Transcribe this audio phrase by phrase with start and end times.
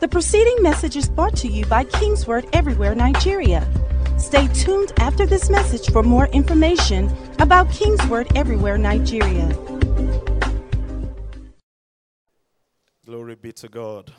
[0.00, 3.68] The preceding message is brought to you by Kingsword Everywhere Nigeria.
[4.18, 9.54] Stay tuned after this message for more information about Kingsword Everywhere Nigeria.
[13.04, 14.10] Glory be to God.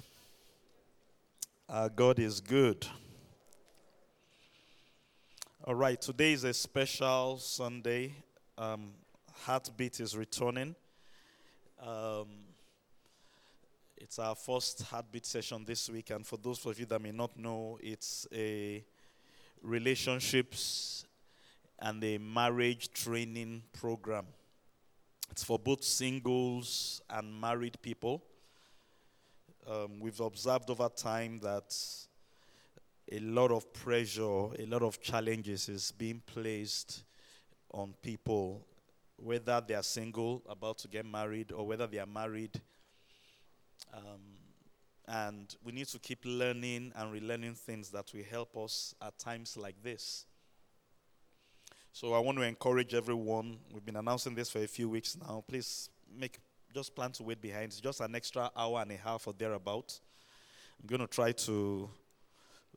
[1.68, 2.86] Our God is good.
[5.64, 8.14] All right, today is a special Sunday.
[8.56, 8.92] Um,
[9.46, 10.76] Heartbeat is returning.
[11.82, 12.51] Um,
[14.02, 17.38] it's our first Heartbeat session this week, and for those of you that may not
[17.38, 18.84] know, it's a
[19.62, 21.06] relationships
[21.78, 24.26] and a marriage training program.
[25.30, 28.24] It's for both singles and married people.
[29.70, 31.78] Um, we've observed over time that
[33.12, 34.24] a lot of pressure,
[34.58, 37.04] a lot of challenges is being placed
[37.72, 38.66] on people,
[39.18, 42.60] whether they are single, about to get married, or whether they are married.
[43.94, 44.22] Um,
[45.08, 49.58] and we need to keep learning and relearning things that will help us at times
[49.58, 50.26] like this.
[51.94, 53.58] So I want to encourage everyone.
[53.74, 55.44] We've been announcing this for a few weeks now.
[55.46, 56.40] Please make
[56.74, 57.66] just plan to wait behind.
[57.66, 60.00] It's just an extra hour and a half or thereabout.
[60.80, 61.90] I'm going to try to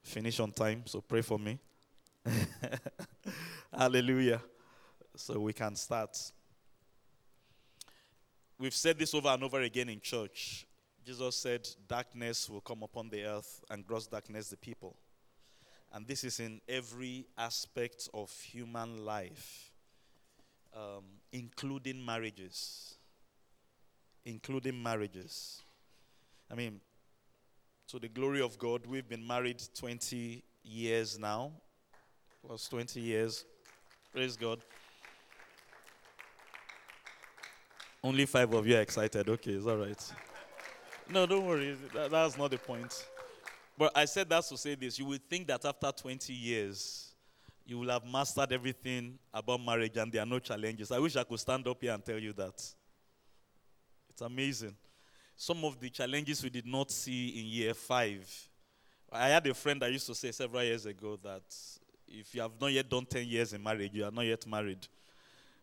[0.03, 1.59] finish on time, so pray for me.
[3.73, 4.43] Hallelujah.
[5.17, 6.19] So we can start.
[8.59, 10.67] We've said this over and over again in church.
[11.05, 14.97] Jesus said, Darkness will come upon the earth, and gross darkness the people.
[15.93, 19.71] And this is in every aspect of human life,
[20.75, 22.95] um, including marriages.
[24.25, 25.63] Including marriages.
[26.51, 26.81] I mean,
[27.89, 31.53] to the glory of God, we've been married 20 years now.
[32.47, 33.45] Plus 20 years.
[34.13, 34.61] Praise God.
[38.03, 39.29] Only five of you are excited.
[39.29, 40.13] Okay, it's all right.
[41.11, 41.77] No, don't worry.
[41.93, 43.07] That, that's not the point.
[43.77, 44.99] But I said that to say this.
[44.99, 47.15] You would think that after 20 years,
[47.67, 50.93] you will have mastered everything about marriage and there are no challenges.
[50.93, 52.55] I wish I could stand up here and tell you that.
[54.11, 54.77] It's amazing.
[55.37, 58.49] Some of the challenges we did not see in year five.
[59.11, 61.43] I had a friend I used to say several years ago that
[62.07, 64.87] if you have not yet done 10 years in marriage, you are not yet married.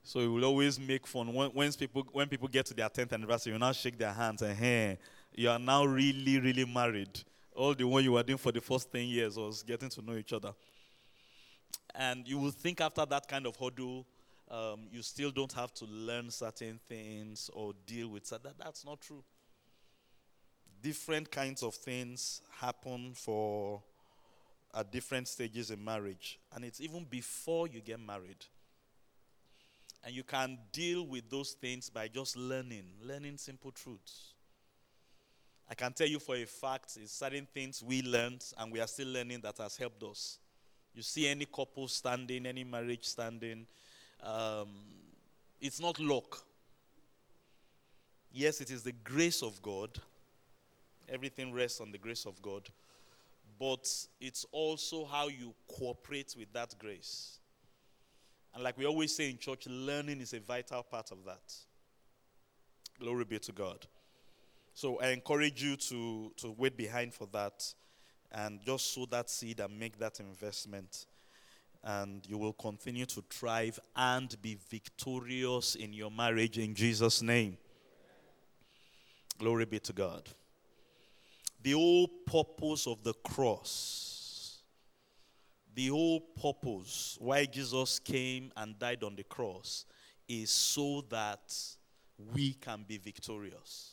[0.04, 1.32] So we will always make fun.
[1.34, 4.42] When, when, people, when people get to their 10th anniversary, you now shake their hands
[4.42, 4.98] and, hey,
[5.34, 7.20] you are now really, really married.
[7.56, 10.16] All the one you were doing for the first 10 years was getting to know
[10.16, 10.54] each other.
[11.96, 14.06] And you will think after that kind of hurdle,
[14.50, 18.42] um, you still don't have to learn certain things or deal with that.
[18.58, 19.24] That's not true.
[20.82, 23.82] Different kinds of things happen for
[24.74, 28.46] at different stages in marriage, and it's even before you get married.
[30.04, 34.31] And you can deal with those things by just learning, learning simple truths.
[35.72, 38.88] I can tell you for a fact, it's certain things we learned and we are
[38.88, 40.38] still learning that has helped us.
[40.94, 43.66] You see any couple standing, any marriage standing,
[44.22, 44.68] um,
[45.62, 46.44] it's not luck.
[48.34, 49.98] Yes, it is the grace of God.
[51.08, 52.68] Everything rests on the grace of God.
[53.58, 53.90] But
[54.20, 57.40] it's also how you cooperate with that grace.
[58.54, 61.54] And like we always say in church, learning is a vital part of that.
[63.00, 63.88] Glory be to God.
[64.74, 67.74] So I encourage you to, to wait behind for that
[68.32, 71.06] and just sow that seed and make that investment.
[71.84, 77.58] And you will continue to thrive and be victorious in your marriage in Jesus' name.
[79.40, 80.30] Glory be to God.
[81.64, 84.62] The whole purpose of the cross,
[85.76, 89.86] the whole purpose why Jesus came and died on the cross
[90.28, 91.54] is so that
[92.34, 93.91] we can be victorious.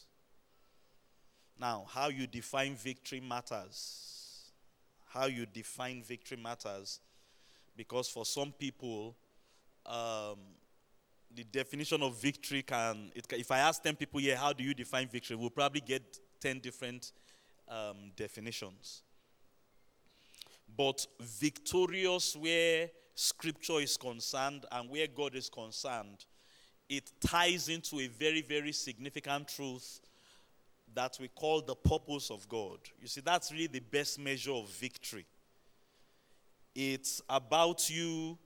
[1.60, 4.50] Now, how you define victory matters.
[5.06, 7.00] How you define victory matters.
[7.76, 9.16] Because for some people,
[9.86, 10.38] um,
[11.34, 14.74] the definition of victory can, it, if I ask 10 people here, how do you
[14.74, 15.36] define victory?
[15.36, 17.12] We'll probably get 10 different
[17.68, 19.02] um, definitions.
[20.76, 26.24] But victorious where scripture is concerned and where God is concerned,
[26.88, 30.00] it ties into a very, very significant truth
[30.94, 32.78] that we call the purpose of God.
[33.00, 35.26] You see, that's really the best measure of victory.
[36.74, 38.38] It's about you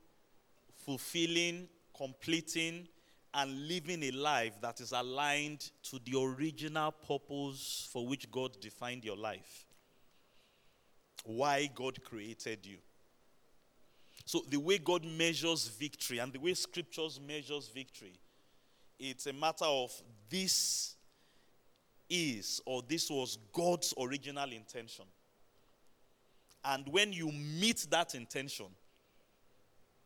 [0.84, 2.88] fulfilling, completing,
[3.34, 9.04] and living a life that is aligned to the original purpose for which God defined
[9.04, 9.66] your life.
[11.24, 12.78] Why God created you.
[14.24, 18.14] So, the way God measures victory and the way scriptures measures victory,
[18.98, 19.90] it's a matter of
[20.28, 20.96] this
[22.12, 25.06] is, or this was God's original intention.
[26.64, 28.66] And when you meet that intention,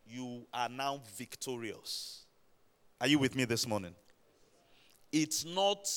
[0.06, 2.24] you are now victorious.
[3.00, 3.94] Are you with me this morning?
[5.10, 5.90] It's not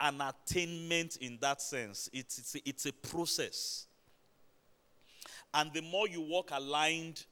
[0.00, 3.86] an attainment in that sense, it's, it's, a, it's a process.
[5.52, 7.24] And the more you walk aligned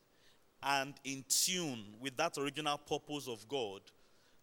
[0.63, 3.83] and in tune with that original purpose of God,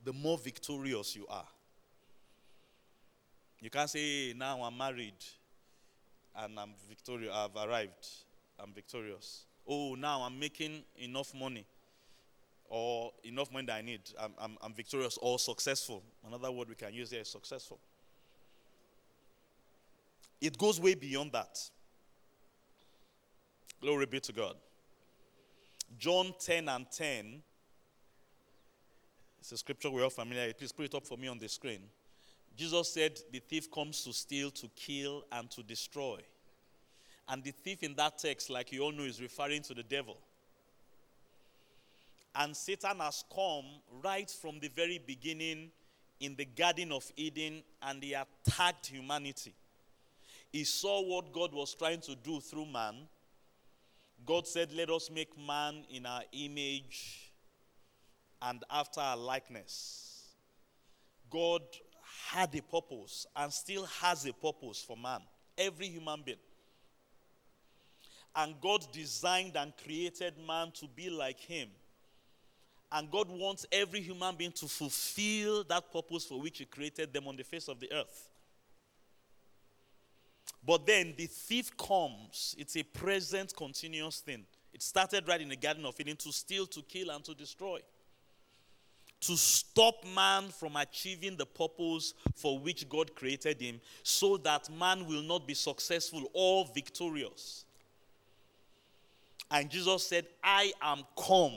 [0.06, 1.48] the more victorious you are.
[3.64, 5.24] You can't say, now I'm married
[6.36, 8.08] and I'm victorious, I've arrived,
[8.60, 9.46] I'm victorious.
[9.66, 11.66] Oh, now I'm making enough money
[12.66, 14.02] or enough money that I need.
[14.20, 16.04] I'm, I'm, I'm victorious or successful.
[16.28, 17.80] Another word we can use here is successful.
[20.42, 21.58] It goes way beyond that.
[23.80, 24.58] Glory be to God.
[25.98, 27.42] John 10 and 10.
[29.40, 30.58] It's a scripture we're all familiar with.
[30.58, 31.84] Please put it up for me on the screen.
[32.56, 36.20] Jesus said, The thief comes to steal, to kill, and to destroy.
[37.28, 40.18] And the thief in that text, like you all know, is referring to the devil.
[42.36, 43.66] And Satan has come
[44.04, 45.72] right from the very beginning
[46.20, 49.54] in the Garden of Eden and he attacked humanity.
[50.52, 52.96] He saw what God was trying to do through man.
[54.26, 57.32] God said, Let us make man in our image
[58.42, 60.28] and after our likeness.
[61.30, 61.62] God
[62.34, 65.22] had a purpose and still has a purpose for man,
[65.58, 66.38] every human being.
[68.36, 71.70] And God designed and created man to be like him.
[72.92, 77.28] And God wants every human being to fulfill that purpose for which He created them
[77.28, 78.30] on the face of the earth.
[80.66, 82.56] But then the thief comes.
[82.58, 84.46] It's a present, continuous thing.
[84.72, 87.80] It started right in the Garden of Eden to steal, to kill, and to destroy.
[89.28, 95.08] To stop man from achieving the purpose for which God created him, so that man
[95.08, 97.64] will not be successful or victorious.
[99.50, 101.54] And Jesus said, I am come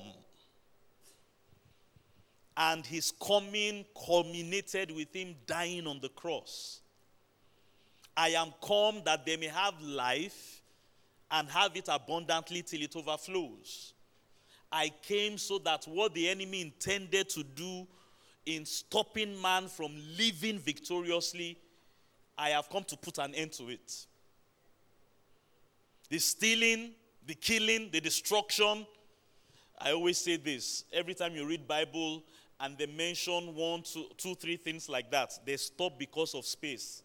[2.56, 6.80] and his coming culminated with him dying on the cross.
[8.16, 10.62] I am come that they may have life
[11.30, 13.92] and have it abundantly till it overflows.
[14.70, 17.86] I came so that what the enemy intended to do
[18.44, 21.58] in stopping man from living victoriously,
[22.38, 24.06] I have come to put an end to it.
[26.08, 26.92] The stealing,
[27.26, 28.86] the killing, the destruction.
[29.78, 32.22] I always say this every time you read Bible
[32.60, 37.02] and they mention one, two, two, three things like that, they stop because of space.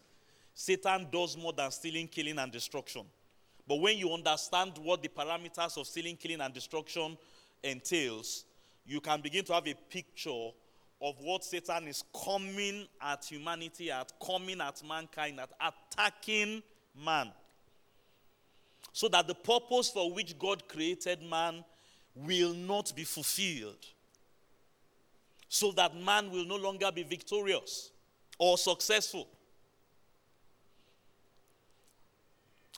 [0.53, 3.03] Satan does more than stealing, killing, and destruction.
[3.67, 7.17] But when you understand what the parameters of stealing, killing, and destruction
[7.63, 8.45] entails,
[8.85, 10.49] you can begin to have a picture
[11.01, 16.61] of what Satan is coming at humanity, at coming at mankind, at attacking
[17.03, 17.31] man.
[18.93, 21.63] So that the purpose for which God created man
[22.15, 23.85] will not be fulfilled
[25.53, 27.91] so that man will no longer be victorious
[28.39, 29.27] or successful.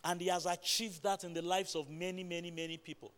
[0.04, 3.12] And he has achieved that in the lives of many, many, many people.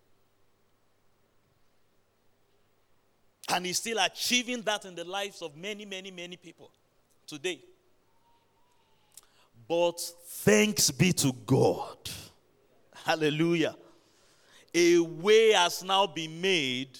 [3.50, 6.71] And he's still achieving that in the lives of many, many, many people
[7.27, 7.59] today.
[9.68, 11.97] But thanks be to God.
[12.94, 13.75] Hallelujah.
[14.73, 16.97] A way has now been made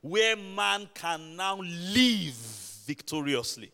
[0.00, 2.34] where man can now live
[2.86, 3.72] victoriously.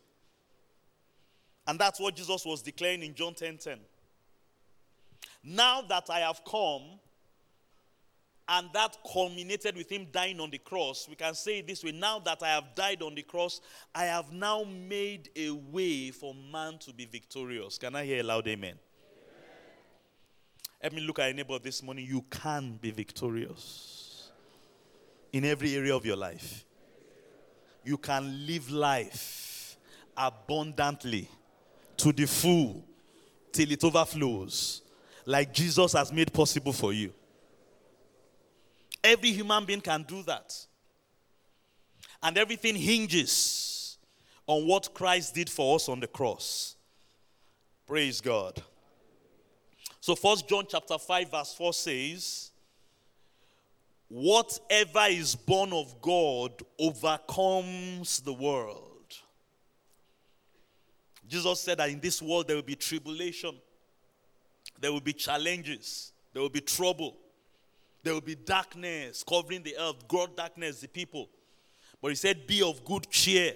[1.66, 3.78] And that's what Jesus was declaring in John 10 10.
[5.42, 6.82] Now that I have come,
[8.48, 11.92] and that culminated with him dying on the cross, we can say it this way
[11.92, 13.60] now that I have died on the cross,
[13.94, 17.78] I have now made a way for man to be victorious.
[17.78, 18.74] Can I hear a loud amen?
[18.74, 18.78] amen.
[20.82, 22.06] Let me look at a neighbor this morning.
[22.06, 24.30] You can be victorious
[25.32, 26.66] in every area of your life.
[27.82, 29.76] You can live life
[30.16, 31.28] abundantly
[31.96, 32.84] to the full
[33.52, 34.82] till it overflows,
[35.24, 37.12] like Jesus has made possible for you.
[39.04, 40.56] Every human being can do that.
[42.22, 43.98] And everything hinges
[44.46, 46.76] on what Christ did for us on the cross.
[47.86, 48.62] Praise God.
[50.00, 52.50] So first John chapter 5 verse 4 says,
[54.08, 58.80] whatever is born of God overcomes the world.
[61.28, 63.54] Jesus said that in this world there will be tribulation,
[64.80, 67.16] there will be challenges, there will be trouble,
[68.04, 71.28] there will be darkness covering the earth, God darkness the people.
[72.00, 73.54] But he said, Be of good cheer.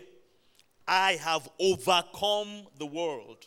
[0.86, 3.46] I have overcome the world.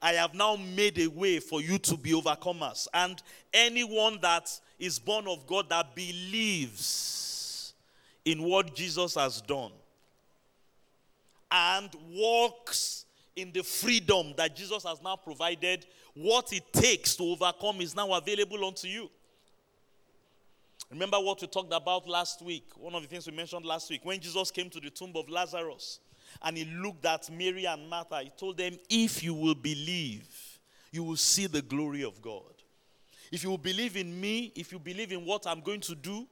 [0.00, 2.88] I have now made a way for you to be overcomers.
[2.94, 7.74] And anyone that is born of God that believes
[8.24, 9.72] in what Jesus has done
[11.50, 13.04] and walks
[13.36, 18.10] in the freedom that Jesus has now provided, what it takes to overcome is now
[18.14, 19.10] available unto you.
[20.90, 22.64] Remember what we talked about last week?
[22.76, 25.28] One of the things we mentioned last week when Jesus came to the tomb of
[25.28, 26.00] Lazarus
[26.42, 30.26] and he looked at Mary and Martha, he told them, If you will believe,
[30.90, 32.42] you will see the glory of God.
[33.30, 36.26] If you will believe in me, if you believe in what I'm going to do,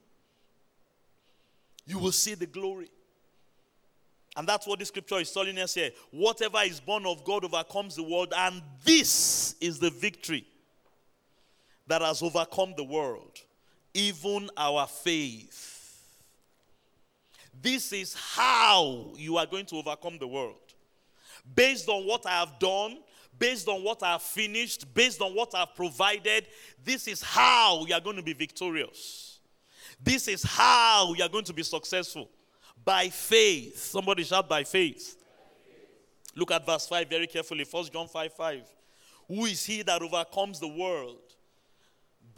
[1.85, 2.89] you will see the glory.
[4.35, 5.91] And that's what the scripture is telling us here.
[6.11, 10.45] Whatever is born of God overcomes the world, and this is the victory
[11.87, 13.39] that has overcome the world,
[13.93, 15.79] even our faith.
[17.61, 20.55] This is how you are going to overcome the world.
[21.55, 22.99] Based on what I have done,
[23.37, 26.47] based on what I have finished, based on what I have provided,
[26.83, 29.39] this is how you are going to be victorious.
[30.01, 32.29] This is how you are going to be successful.
[32.85, 33.77] By faith.
[33.77, 35.17] Somebody shout by faith.
[36.35, 37.65] Look at verse 5 very carefully.
[37.69, 38.61] 1 John 5 5.
[39.27, 41.17] Who is he that overcomes the world?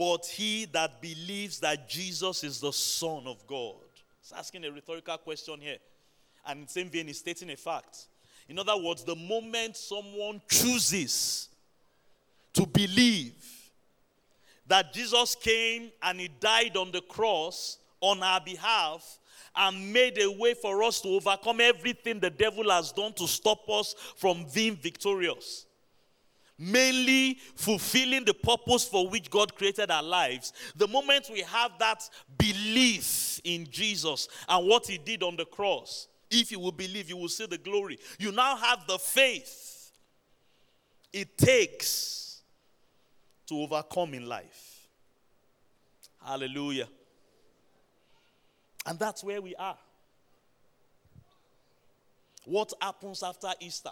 [0.02, 3.76] But he that believes that Jesus is the Son of God.
[4.20, 5.78] It's asking a rhetorical question here.
[6.44, 8.08] And in the same vein, he's stating a fact.
[8.50, 11.50] In other words, the moment someone chooses
[12.54, 13.36] to believe
[14.66, 19.20] that Jesus came and he died on the cross on our behalf
[19.56, 23.70] and made a way for us to overcome everything the devil has done to stop
[23.70, 25.68] us from being victorious
[26.58, 32.08] mainly fulfilling the purpose for which God created our lives, the moment we have that
[32.38, 37.18] belief in Jesus and what he did on the cross, if you will believe, you
[37.18, 37.98] will see the glory.
[38.20, 39.92] You now have the faith
[41.12, 42.42] it takes
[43.48, 44.88] to overcome in life.
[46.26, 46.88] Hallelujah.
[48.86, 49.78] And that's where we are.
[52.46, 53.92] What happens after Easter?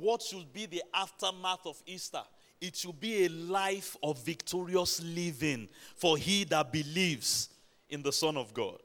[0.00, 2.22] What should be the aftermath of Easter?
[2.60, 7.48] It should be a life of victorious living for he that believes
[7.88, 8.80] in the Son of God.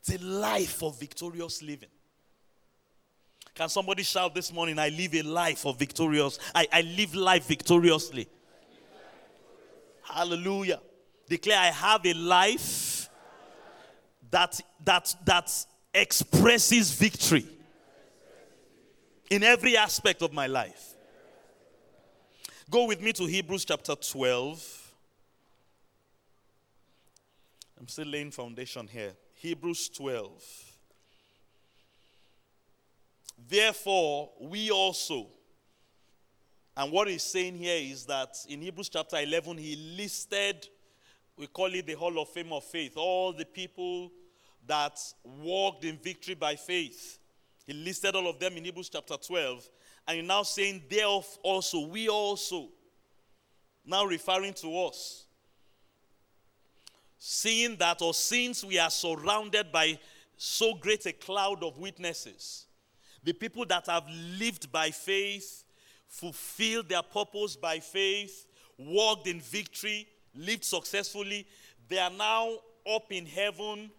[0.00, 1.88] It's a life of victorious living.
[3.54, 7.46] Can somebody shout this morning, I live a life of victorious, I, I live life
[7.46, 8.28] victoriously.
[10.02, 10.80] Hallelujah.
[11.28, 13.08] Declare, I have a life
[14.30, 17.46] that that that expresses victory
[19.30, 20.94] in every aspect of my life.
[22.68, 24.92] Go with me to Hebrews chapter 12.
[27.78, 29.12] I'm still laying foundation here.
[29.34, 30.30] Hebrews 12.
[33.48, 35.28] Therefore, we also,
[36.76, 40.68] and what he's saying here is that in Hebrews chapter 11, he listed,
[41.36, 44.12] we call it the Hall of Fame of Faith, all the people
[44.66, 47.19] that walked in victory by faith.
[47.70, 49.68] He listed all of them in Hebrews chapter 12.
[50.08, 52.66] And he's now saying, Thereof also, we also.
[53.86, 55.26] Now referring to us.
[57.16, 60.00] Seeing that, or since we are surrounded by
[60.36, 62.66] so great a cloud of witnesses,
[63.22, 65.62] the people that have lived by faith,
[66.08, 68.48] fulfilled their purpose by faith,
[68.78, 71.46] walked in victory, lived successfully,
[71.88, 72.50] they are now
[72.92, 73.92] up in heaven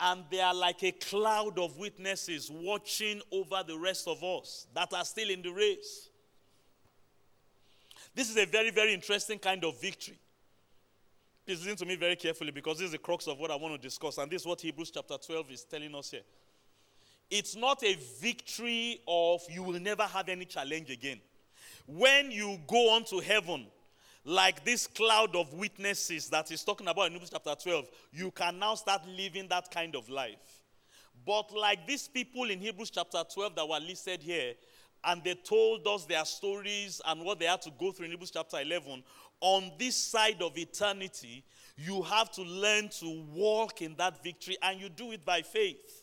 [0.00, 4.92] and they are like a cloud of witnesses watching over the rest of us that
[4.92, 6.08] are still in the race.
[8.14, 10.18] This is a very, very interesting kind of victory.
[11.44, 13.74] Please listen to me very carefully because this is the crux of what I want
[13.74, 16.22] to discuss, and this is what Hebrews chapter 12 is telling us here.
[17.30, 21.20] It's not a victory of you will never have any challenge again.
[21.86, 23.66] When you go on to heaven,
[24.28, 28.58] like this cloud of witnesses that he's talking about in Hebrews chapter 12, you can
[28.58, 30.64] now start living that kind of life.
[31.26, 34.52] But like these people in Hebrews chapter 12 that were listed here,
[35.02, 38.32] and they told us their stories and what they had to go through in Hebrews
[38.32, 39.02] chapter 11,
[39.40, 41.42] on this side of eternity,
[41.78, 45.97] you have to learn to walk in that victory, and you do it by faith.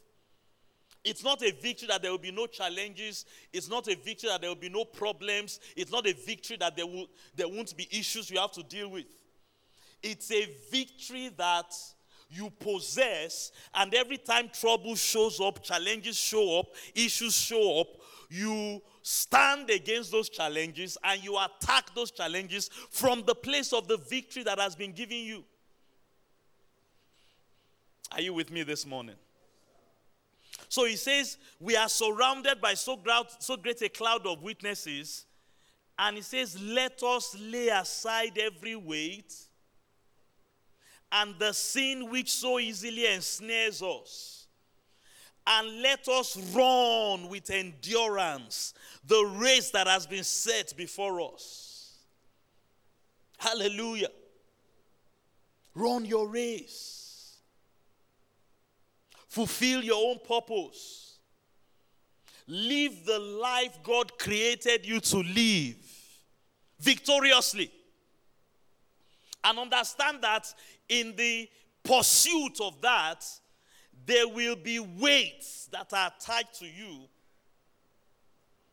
[1.05, 3.25] It's not a victory that there will be no challenges.
[3.53, 5.59] It's not a victory that there will be no problems.
[5.75, 8.89] It's not a victory that there, will, there won't be issues you have to deal
[8.89, 9.05] with.
[10.01, 11.71] It's a victory that
[12.27, 17.87] you possess, and every time trouble shows up, challenges show up, issues show up,
[18.29, 23.97] you stand against those challenges and you attack those challenges from the place of the
[23.97, 25.43] victory that has been given you.
[28.11, 29.15] Are you with me this morning?
[30.69, 32.99] So he says, We are surrounded by so,
[33.39, 35.25] so great a cloud of witnesses.
[35.97, 39.33] And he says, Let us lay aside every weight
[41.11, 44.47] and the sin which so easily ensnares us.
[45.47, 48.73] And let us run with endurance
[49.05, 51.93] the race that has been set before us.
[53.37, 54.09] Hallelujah.
[55.75, 56.94] Run your race.
[59.35, 61.17] Fulfill your own purpose.
[62.47, 65.75] Live the life God created you to live
[66.79, 67.69] victoriously.
[69.43, 70.47] And understand that
[70.87, 71.49] in the
[71.83, 73.25] pursuit of that,
[74.05, 77.01] there will be weights that are tied to you.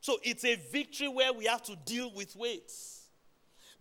[0.00, 2.91] So it's a victory where we have to deal with weights.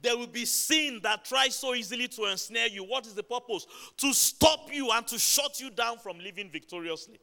[0.02, 2.84] There will be sin that tries so easily to ensnare you.
[2.84, 3.68] What is the purpose?
[3.98, 7.20] To stop you and to shut you down from living victoriously.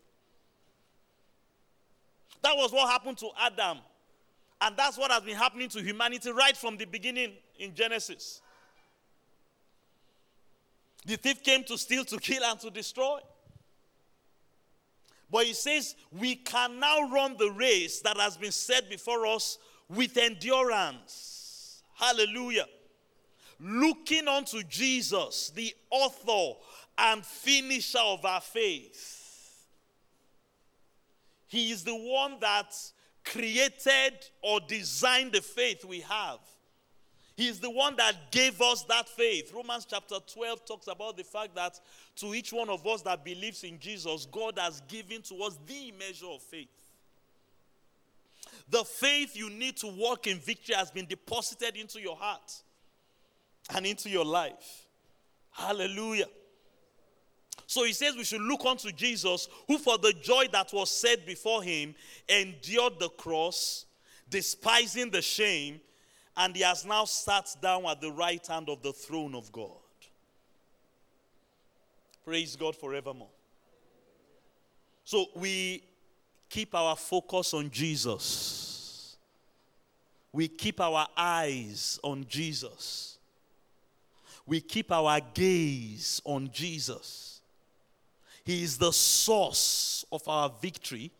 [2.43, 3.79] That was what happened to Adam.
[4.61, 8.41] And that's what has been happening to humanity right from the beginning in Genesis.
[11.05, 13.19] The thief came to steal, to kill, and to destroy.
[15.31, 19.59] But he says, we can now run the race that has been set before us
[19.89, 21.38] with endurance.
[21.99, 22.67] Hallelujah.
[23.61, 26.59] Looking unto Jesus, the author
[26.97, 29.67] and finisher of our faith.
[31.49, 32.73] He is the one that
[33.25, 36.39] created or designed the faith we have.
[37.37, 39.53] He is the one that gave us that faith.
[39.55, 41.79] Romans chapter 12 talks about the fact that
[42.17, 45.93] to each one of us that believes in Jesus, God has given to us the
[45.93, 46.69] measure of faith.
[48.71, 52.63] The faith you need to walk in victory has been deposited into your heart
[53.75, 54.89] and into your life.
[55.51, 56.27] Hallelujah.
[57.67, 61.27] So he says we should look unto Jesus, who for the joy that was set
[61.27, 61.95] before him
[62.29, 63.87] endured the cross,
[64.31, 65.81] despising the shame
[66.39, 69.73] and he has now sat down at the right hand of the throne of God.
[72.25, 73.31] Praise God forevermore.
[75.05, 75.83] So we
[76.49, 79.17] keep our focus on Jesus.
[80.33, 83.19] We keep our eyes on Jesus.
[84.47, 87.41] We keep our gaze on Jesus.
[88.45, 91.11] He is the source of our victory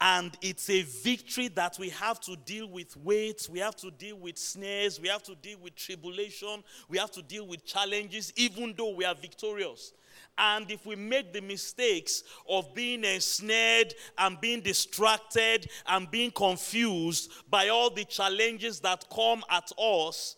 [0.00, 4.16] and it's a victory that we have to deal with weights, we have to deal
[4.16, 8.74] with snares, we have to deal with tribulation, we have to deal with challenges, even
[8.76, 9.92] though we are victorious.
[10.38, 17.30] And if we make the mistakes of being ensnared and being distracted and being confused
[17.50, 20.36] by all the challenges that come at us,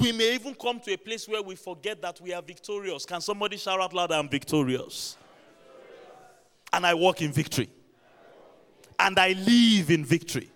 [0.00, 3.04] we may even come to a place where we forget that we are victorious.
[3.04, 5.16] Can somebody shout out loud, I'm victorious?
[6.72, 7.70] And I walk in victory
[8.98, 10.50] and I live in victory.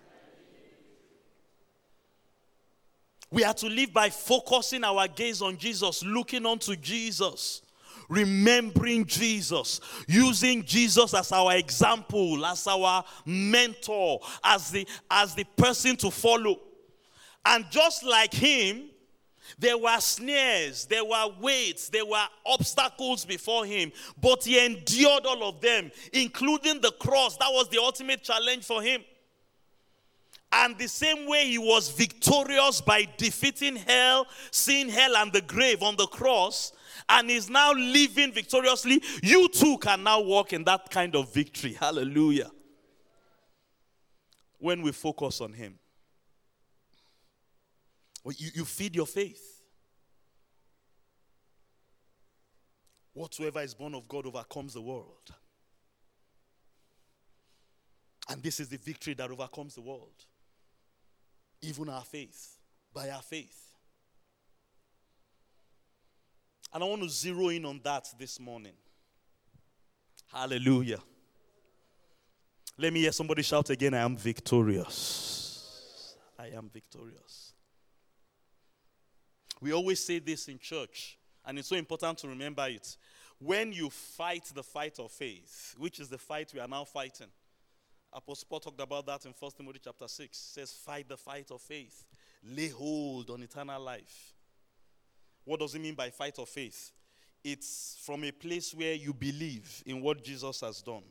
[3.29, 7.61] We are to live by focusing our gaze on Jesus, looking unto Jesus,
[8.11, 15.95] remembering Jesus, using Jesus as our example, as our mentor, as the, as the person
[15.95, 16.59] to follow.
[17.45, 18.89] And just like him,
[19.57, 25.47] there were snares, there were weights, there were obstacles before him, but he endured all
[25.47, 27.37] of them, including the cross.
[27.37, 29.01] That was the ultimate challenge for him.
[30.51, 35.81] And the same way he was victorious by defeating hell, seeing hell and the grave
[35.81, 36.73] on the cross,
[37.11, 41.73] and is now living victoriously, you too can now walk in that kind of victory.
[41.73, 42.49] Hallelujah.
[44.57, 45.77] When we focus on him.
[48.25, 49.61] You, you feed your faith.
[53.13, 55.33] Whatsoever is born of God overcomes the world.
[58.29, 60.25] And this is the victory that overcomes the world.
[61.61, 62.57] Even our faith,
[62.93, 63.70] by our faith.
[66.73, 68.73] And I want to zero in on that this morning.
[70.31, 70.99] Hallelujah.
[72.77, 76.15] Let me hear somebody shout again I am victorious.
[76.39, 77.53] I am victorious.
[79.59, 82.97] We always say this in church, and it's so important to remember it.
[83.37, 87.27] When you fight the fight of faith, which is the fight we are now fighting,
[88.13, 90.37] Apostle Paul talked about that in 1 Timothy chapter 6.
[90.37, 92.05] says, Fight the fight of faith,
[92.43, 94.33] lay hold on eternal life.
[95.45, 96.91] What does it mean by fight of faith?
[97.43, 101.03] It's from a place where you believe in what Jesus has done.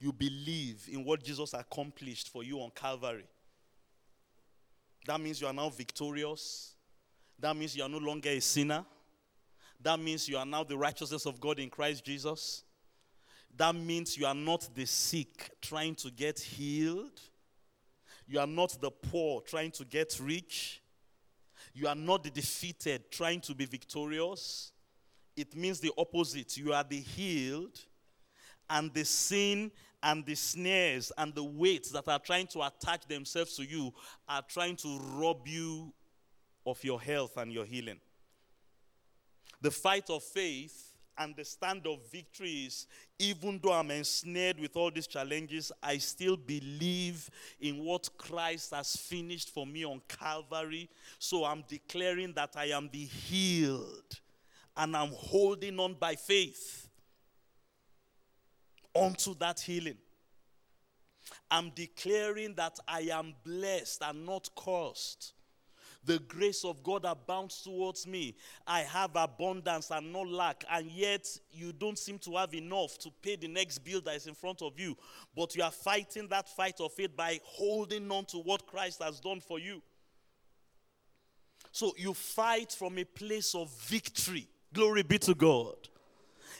[0.00, 3.26] You believe in what Jesus accomplished for you on Calvary.
[5.06, 6.74] That means you are now victorious.
[7.38, 8.84] That means you are no longer a sinner.
[9.80, 12.64] That means you are now the righteousness of God in Christ Jesus.
[13.56, 17.20] that means you are not the sick trying to get healed.
[18.26, 20.82] You are not the poor trying to get rich.
[21.76, 24.72] You are not the defeated trying to be victorious.
[25.36, 26.56] It means the opposite.
[26.56, 27.78] You are the healed,
[28.70, 29.70] and the sin
[30.02, 33.92] and the snares and the weights that are trying to attach themselves to you
[34.26, 35.92] are trying to rob you
[36.64, 38.00] of your health and your healing.
[39.60, 42.86] The fight of faith and the stand of victory is
[43.18, 48.96] even though I'm ensnared with all these challenges, I still believe in what Christ has
[48.96, 50.90] finished for me on Calvary.
[51.18, 54.20] So I'm declaring that I am the healed
[54.76, 56.88] and I'm holding on by faith
[58.92, 59.98] onto that healing.
[61.50, 65.32] I'm declaring that I am blessed and not cursed.
[66.06, 68.36] The grace of God abounds towards me.
[68.64, 73.10] I have abundance and no lack, and yet you don't seem to have enough to
[73.20, 74.96] pay the next bill that is in front of you.
[75.34, 79.18] But you are fighting that fight of faith by holding on to what Christ has
[79.18, 79.82] done for you.
[81.72, 84.46] So you fight from a place of victory.
[84.72, 85.74] Glory be to God.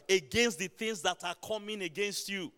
[0.08, 2.50] Against the things that are coming against you.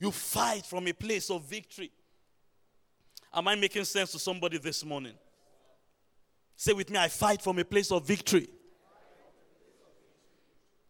[0.00, 1.92] You fight from a place of victory.
[3.32, 5.14] Am I making sense to somebody this morning?
[6.56, 8.48] Say with me, I fight from a place of victory.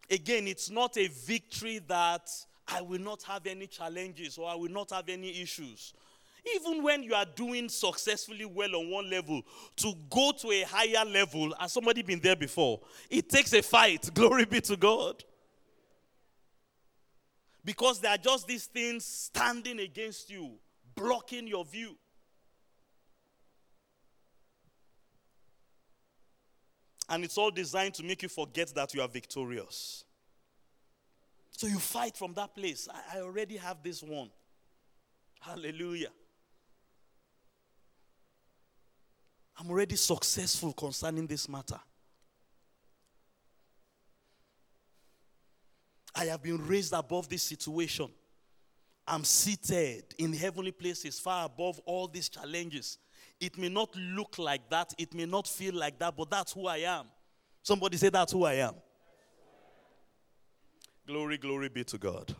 [0.09, 2.31] Again, it's not a victory that
[2.69, 5.93] I will not have any challenges or I will not have any issues.
[6.55, 9.43] Even when you are doing successfully well on one level,
[9.77, 12.81] to go to a higher level, has somebody been there before?
[13.11, 14.09] It takes a fight.
[14.15, 15.25] Glory be to God.
[17.65, 20.53] Because there are just these things standing against you,
[20.95, 21.97] blocking your view.
[27.09, 30.05] And it's all designed to make you forget that you are victorious.
[31.51, 32.89] So you fight from that place.
[32.93, 34.31] I, I already have this one.
[35.41, 36.11] Hallelujah.
[39.59, 41.81] I'm already successful concerning this matter.
[46.15, 48.09] I have been raised above this situation.
[49.07, 52.99] I'm seated in heavenly places far above all these challenges.
[53.39, 56.67] It may not look like that, it may not feel like that, but that's who
[56.67, 57.07] I am.
[57.63, 58.75] Somebody say, That's who I am.
[61.07, 62.35] Glory, glory be to God.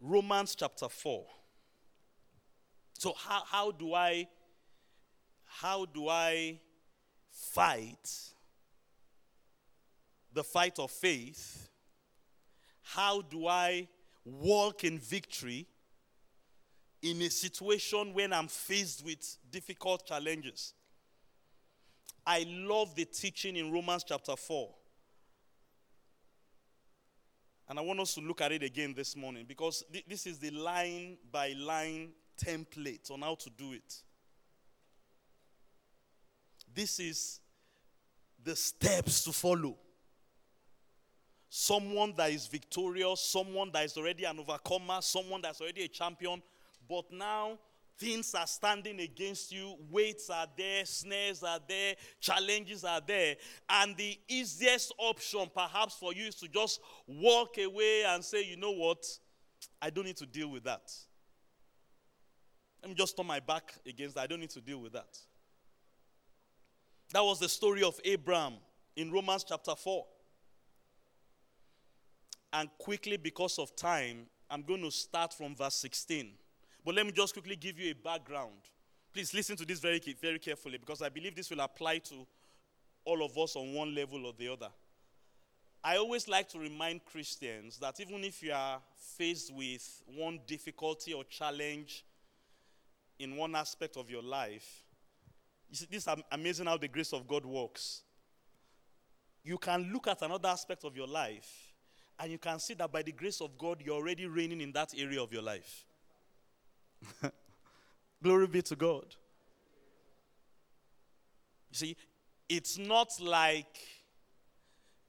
[0.00, 1.26] Romans chapter 4.
[2.98, 4.28] So how, how do I
[5.46, 6.60] how do I
[7.30, 8.08] fight
[10.32, 11.68] the fight of faith?
[12.82, 13.88] How do I
[14.24, 15.66] walk in victory
[17.02, 20.74] in a situation when I'm faced with difficult challenges.
[22.26, 24.74] I love the teaching in Romans chapter 4.
[27.68, 30.38] And I want us to look at it again this morning because th- this is
[30.38, 34.02] the line by line template on how to do it.
[36.74, 37.40] This is
[38.42, 39.76] the steps to follow.
[41.48, 46.42] Someone that is victorious, someone that is already an overcomer, someone that's already a champion
[46.90, 47.56] but now
[47.96, 53.36] things are standing against you, weights are there, snares are there, challenges are there.
[53.68, 58.56] And the easiest option, perhaps, for you is to just walk away and say, you
[58.56, 59.06] know what?
[59.80, 60.90] I don't need to deal with that.
[62.82, 64.22] Let me just turn my back against that.
[64.22, 65.16] I don't need to deal with that.
[67.12, 68.54] That was the story of Abraham
[68.96, 70.06] in Romans chapter 4.
[72.54, 76.32] And quickly, because of time, I'm going to start from verse 16.
[76.84, 78.56] But let me just quickly give you a background.
[79.12, 82.26] Please listen to this very, very carefully because I believe this will apply to
[83.04, 84.68] all of us on one level or the other.
[85.82, 91.14] I always like to remind Christians that even if you are faced with one difficulty
[91.14, 92.04] or challenge
[93.18, 94.84] in one aspect of your life,
[95.70, 98.02] you see, this is amazing how the grace of God works.
[99.42, 101.72] You can look at another aspect of your life
[102.18, 104.92] and you can see that by the grace of God, you're already reigning in that
[104.96, 105.86] area of your life.
[108.22, 109.14] Glory be to God.
[111.70, 111.96] You see,
[112.48, 113.78] it's not like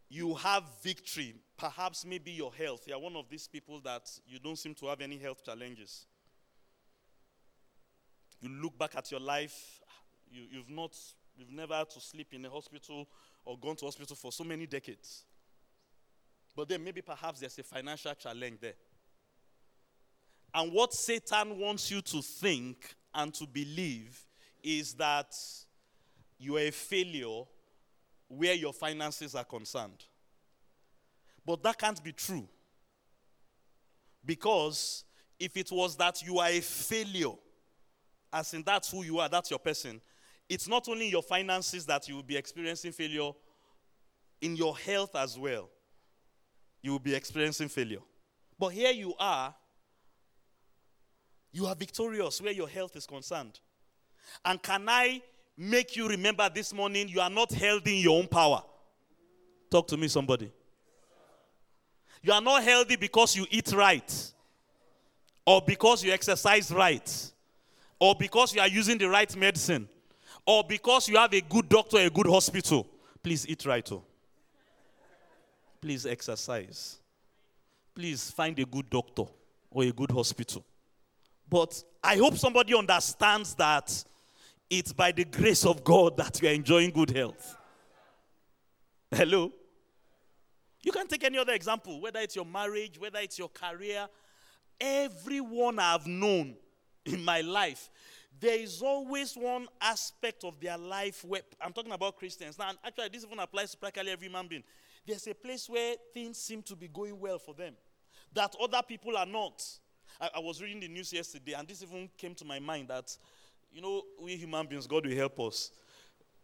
[0.10, 1.36] you have victory.
[1.58, 2.84] Perhaps maybe your health.
[2.86, 6.06] You're one of these people that you don't seem to have any health challenges.
[8.42, 9.82] You look back at your life,
[10.32, 10.96] you, you've not,
[11.38, 13.08] you've never had to sleep in a hospital
[13.46, 15.24] or gone to hospital for so many decades.
[16.56, 18.74] But then maybe perhaps there's a financial challenge there.
[20.54, 24.26] And what Satan wants you to think and to believe
[24.64, 25.34] is that
[26.38, 27.44] you are a failure
[28.28, 30.06] where your finances are concerned.
[31.46, 32.48] But that can't be true.
[34.26, 35.04] Because
[35.40, 37.34] if it was that you are a failure,
[38.32, 40.00] as in that's who you are, that's your person,
[40.48, 43.32] it's not only your finances that you will be experiencing failure,
[44.42, 45.70] in your health as well,
[46.82, 48.02] you will be experiencing failure.
[48.58, 49.54] But here you are,
[51.52, 53.60] you are victorious where your health is concerned.
[54.46, 55.22] And can I
[55.58, 58.64] make you remember this morning you are not held in your own power?
[59.70, 60.52] Talk to me, somebody.
[62.22, 64.32] You are not healthy because you eat right,
[65.46, 67.32] or because you exercise right,
[68.00, 69.90] or because you are using the right medicine,
[70.46, 72.88] or because you have a good doctor, a good hospital.
[73.24, 74.04] Please eat right, too.
[75.82, 77.00] Please exercise.
[77.96, 79.24] Please find a good doctor
[79.72, 80.64] or a good hospital.
[81.52, 84.06] But I hope somebody understands that
[84.70, 87.58] it's by the grace of God that you are enjoying good health.
[89.12, 89.52] Hello?
[90.82, 94.08] You can take any other example, whether it's your marriage, whether it's your career.
[94.80, 96.56] Everyone I've known
[97.06, 97.90] in my life,
[98.40, 102.58] there is always one aspect of their life where I'm talking about Christians.
[102.58, 104.64] Now, actually, this even applies to practically every human being.
[105.06, 107.74] There's a place where things seem to be going well for them
[108.34, 109.62] that other people are not.
[110.22, 113.18] I, I was reading the news yesterday, and this even came to my mind that,
[113.74, 115.72] you know, we human beings, God will help us.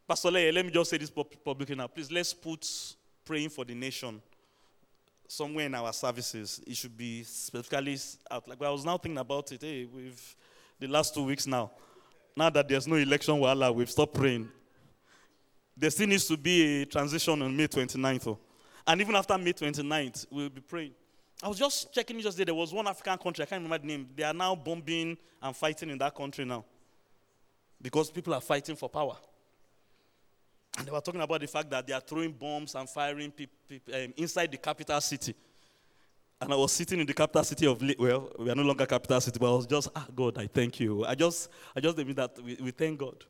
[0.07, 1.85] Pastor Leia, let me just say this publicly now.
[1.85, 2.67] Please, let's put
[3.23, 4.21] praying for the nation
[5.27, 6.61] somewhere in our services.
[6.65, 7.99] It should be specifically
[8.31, 8.47] out.
[8.47, 9.61] Like I was now thinking about it.
[9.61, 10.35] Hey, we've
[10.79, 11.71] the last two weeks now.
[12.35, 14.47] Now that there's no election, voila, we've stopped praying.
[15.75, 18.27] There still needs to be a transition on May 29th.
[18.27, 18.37] Oh.
[18.85, 20.93] And even after May 29th, we'll be praying.
[21.41, 22.45] I was just checking just there.
[22.45, 24.09] There was one African country, I can't remember the name.
[24.15, 26.65] They are now bombing and fighting in that country now.
[27.79, 29.15] Because people are fighting for power.
[30.77, 33.55] And they were talking about the fact that they are throwing bombs and firing people
[33.93, 35.35] um, inside the capital city.
[36.39, 39.19] And I was sitting in the capital city of, well, we are no longer capital
[39.19, 41.03] city, but I was just, ah, God, I thank you.
[41.05, 43.23] I just, I just admit that we, we thank God.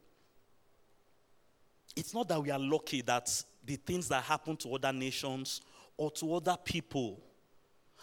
[1.95, 5.61] It's not that we are lucky that the things that happen to other nations
[5.95, 7.21] or to other people.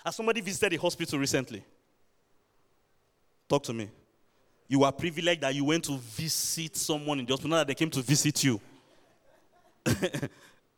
[0.05, 1.65] As somebody visited a hospital recently,
[3.49, 3.91] talk to me.
[4.69, 7.75] You are privileged that you went to visit someone in the hospital, not that they
[7.75, 8.61] came to visit you.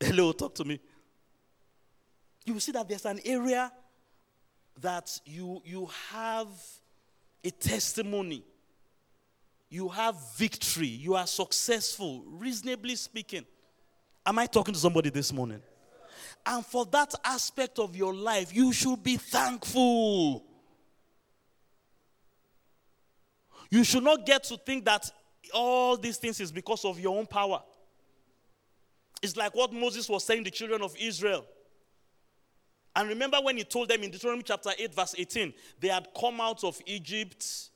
[0.01, 0.81] Hello, talk to me.
[2.45, 3.73] You will see that there's an area
[4.81, 6.49] that you, you have
[7.43, 8.45] a testimony,
[9.69, 13.45] you have victory, you are successful, reasonably speaking.
[14.25, 15.63] Am I talking to somebody this morning?
[16.47, 20.45] And for that aspect of your life, you should be thankful.
[23.69, 25.11] You should not get to think that
[25.53, 27.63] all these things is because of your own power.
[29.23, 31.45] It's like what Moses was saying to the children of Israel.
[32.95, 36.41] And remember when he told them in Deuteronomy chapter 8, verse 18, they had come
[36.41, 37.71] out of Egypt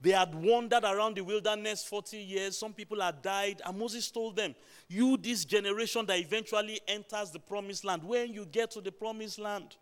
[0.00, 2.56] they had wandered around the wilderness 40 years.
[2.56, 3.60] Some people had died.
[3.64, 4.54] And Moses told them,
[4.88, 9.38] You, this generation that eventually enters the promised land, when you get to the promised
[9.38, 9.76] land,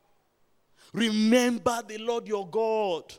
[0.92, 3.14] remember the Lord your God.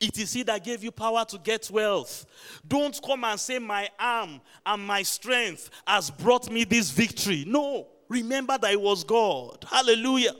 [0.00, 2.26] It is He that gave you power to get wealth.
[2.66, 7.44] Don't come and say, My arm and my strength has brought me this victory.
[7.46, 9.64] No, remember that it was God.
[9.70, 10.32] Hallelujah.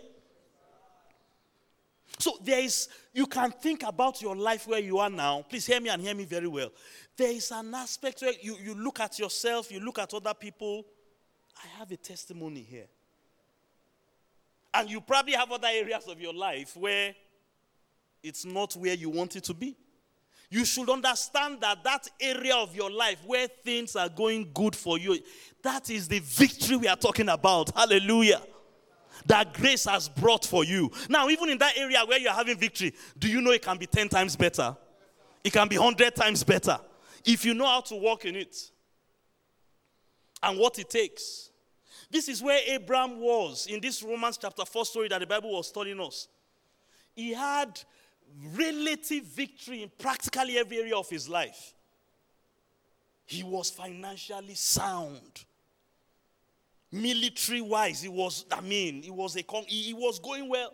[2.19, 5.45] So there is, you can think about your life where you are now.
[5.49, 6.71] Please hear me and hear me very well.
[7.17, 10.85] There is an aspect where you, you look at yourself, you look at other people.
[11.63, 12.87] I have a testimony here.
[14.73, 17.15] And you probably have other areas of your life where
[18.23, 19.77] it's not where you want it to be.
[20.51, 24.99] You should understand that that area of your life where things are going good for
[24.99, 25.19] you,
[25.63, 27.77] that is the victory we are talking about.
[27.77, 28.41] Hallelujah
[29.27, 30.91] that grace has brought for you.
[31.09, 33.87] Now, even in that area where you're having victory, do you know it can be
[33.87, 34.77] 10 times better?
[35.43, 36.79] It can be 100 times better
[37.25, 38.71] if you know how to walk in it
[40.43, 41.51] and what it takes.
[42.11, 45.71] This is where Abraham was in this Romans chapter 4 story that the Bible was
[45.73, 46.29] telling us.
[47.15, 47.81] He had
[48.55, 51.75] relative victory in practically every area of his life.
[53.27, 55.45] He was financially sound
[56.95, 60.73] military wise, he was, I mean, he was, a, he, was going well.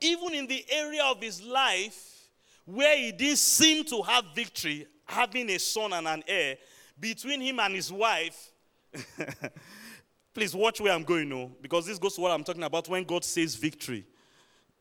[0.00, 2.28] Even in the area of his life
[2.66, 6.56] where he didn't seem to have victory, having a son and an heir,
[6.98, 8.52] between him and his wife,
[10.34, 13.04] please watch where I'm going now, because this goes to what I'm talking about when
[13.04, 14.06] God says victory.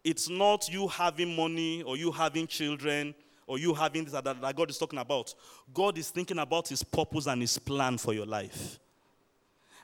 [0.04, 3.16] It's not you having money or you having children
[3.48, 5.34] or you having this that, that God is talking about.
[5.74, 8.80] God is thinking about his purpose and his plan for your life.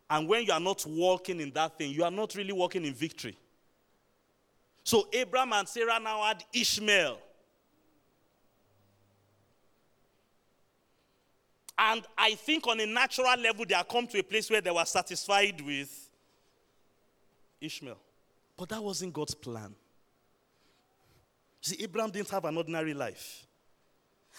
[0.10, 2.94] And when you are not walking in that thing, you are not really walking in
[2.94, 3.38] victory.
[4.84, 7.18] So Abraham and Sarah now had Ishmael.
[11.78, 14.72] And I think on a natural level, they have come to a place where they
[14.72, 16.10] were satisfied with
[17.60, 17.98] Ishmael.
[18.56, 19.76] But that wasn't God's plan.
[21.62, 23.46] See, Abraham didn't have an ordinary life.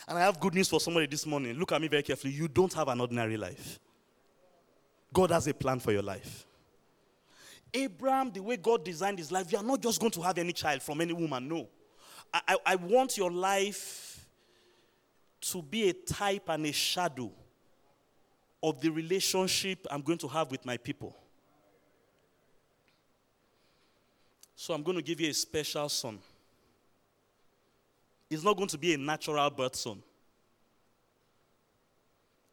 [0.07, 1.55] And I have good news for somebody this morning.
[1.59, 2.33] Look at me very carefully.
[2.33, 3.81] You don't have an ordinary life.
[5.17, 6.45] God has a plan for your life.
[7.73, 10.53] Abraham, the way God designed his life, you are not just going to have any
[10.53, 11.49] child from any woman.
[11.49, 11.69] No.
[12.35, 14.29] I, I, I want your life
[15.41, 17.33] to be a type and a shadow
[18.63, 21.17] of the relationship I'm going to have with my people.
[24.55, 26.19] So I'm going to give you a special son.
[28.29, 30.03] It's not going to be a natural birth son.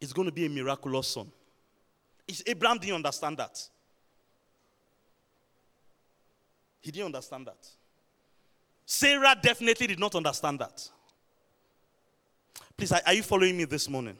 [0.00, 1.30] It's going to be a miraculous son.
[2.46, 3.60] Abraham didn't understand that.
[6.80, 7.66] He didn't understand that.
[8.86, 10.88] Sarah definitely did not understand that.
[12.76, 14.16] Please, are, are you following me this morning?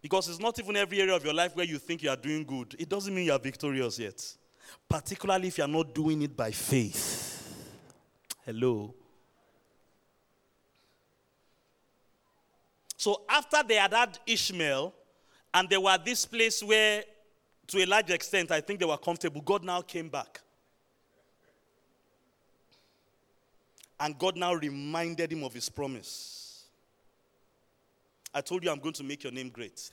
[0.00, 2.44] Because it's not even every area of your life where you think you are doing
[2.44, 2.76] good.
[2.78, 4.22] It doesn't mean you are victorious yet.
[4.88, 7.26] Particularly if you are not doing it by faith.
[8.44, 8.94] Hello.
[12.96, 14.92] So after they had had Ishmael,
[15.54, 17.04] and they were at this place where,
[17.68, 20.40] to a large extent, I think they were comfortable, God now came back.
[24.00, 26.64] And God now reminded him of his promise.
[28.32, 29.90] I told you I'm going to make your name great.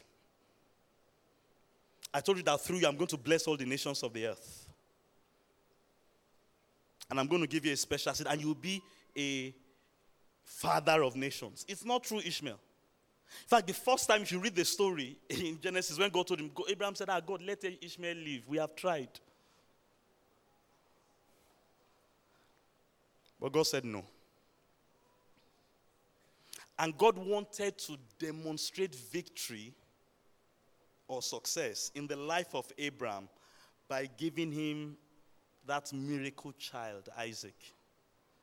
[2.13, 4.28] I told you that through you I'm going to bless all the nations of the
[4.28, 4.68] earth.
[7.10, 8.82] And I'm going to give you a special seed, and you'll be
[9.18, 9.54] a
[10.44, 11.65] father of nations.
[11.68, 12.60] It's not true, Ishmael.
[13.43, 16.39] In fact, the first time if you read the story in Genesis, when God told
[16.39, 18.47] him, Abraham said, Ah, God, let Ishmael live.
[18.47, 19.09] We have tried.
[23.39, 24.03] But God said no.
[26.77, 29.73] And God wanted to demonstrate victory
[31.07, 33.29] or success in the life of Abraham
[33.88, 34.97] by giving him
[35.65, 37.55] that miracle child, Isaac.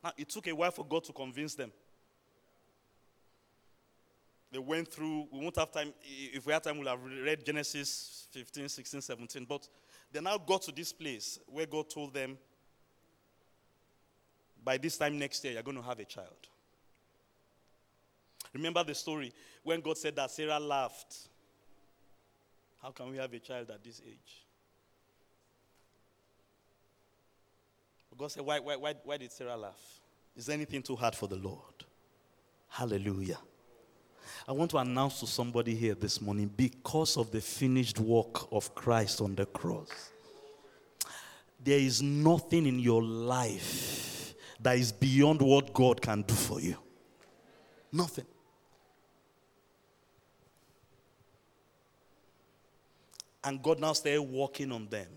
[0.03, 1.73] Now, it took a while for God to convince them.
[4.53, 8.29] They went through, we won't have time, if we had time, we'll have read Genesis
[8.33, 9.47] 15, 16, 17.
[9.49, 9.67] But
[10.13, 12.37] they now got to this place where God told them,
[14.63, 16.37] by this time next year, you're going to have a child.
[18.53, 21.17] Remember the story when God said that Sarah laughed.
[22.83, 24.45] How can we have a child at this age?
[28.11, 29.81] But God said, why, why, why, why did Sarah laugh?
[30.37, 31.85] Is anything too hard for the Lord?
[32.69, 33.39] Hallelujah.
[34.47, 38.75] I want to announce to somebody here this morning because of the finished work of
[38.75, 40.11] Christ on the cross,
[41.63, 46.77] there is nothing in your life that is beyond what God can do for you.
[47.93, 48.27] Nothing.
[53.45, 55.09] And God now started working on them.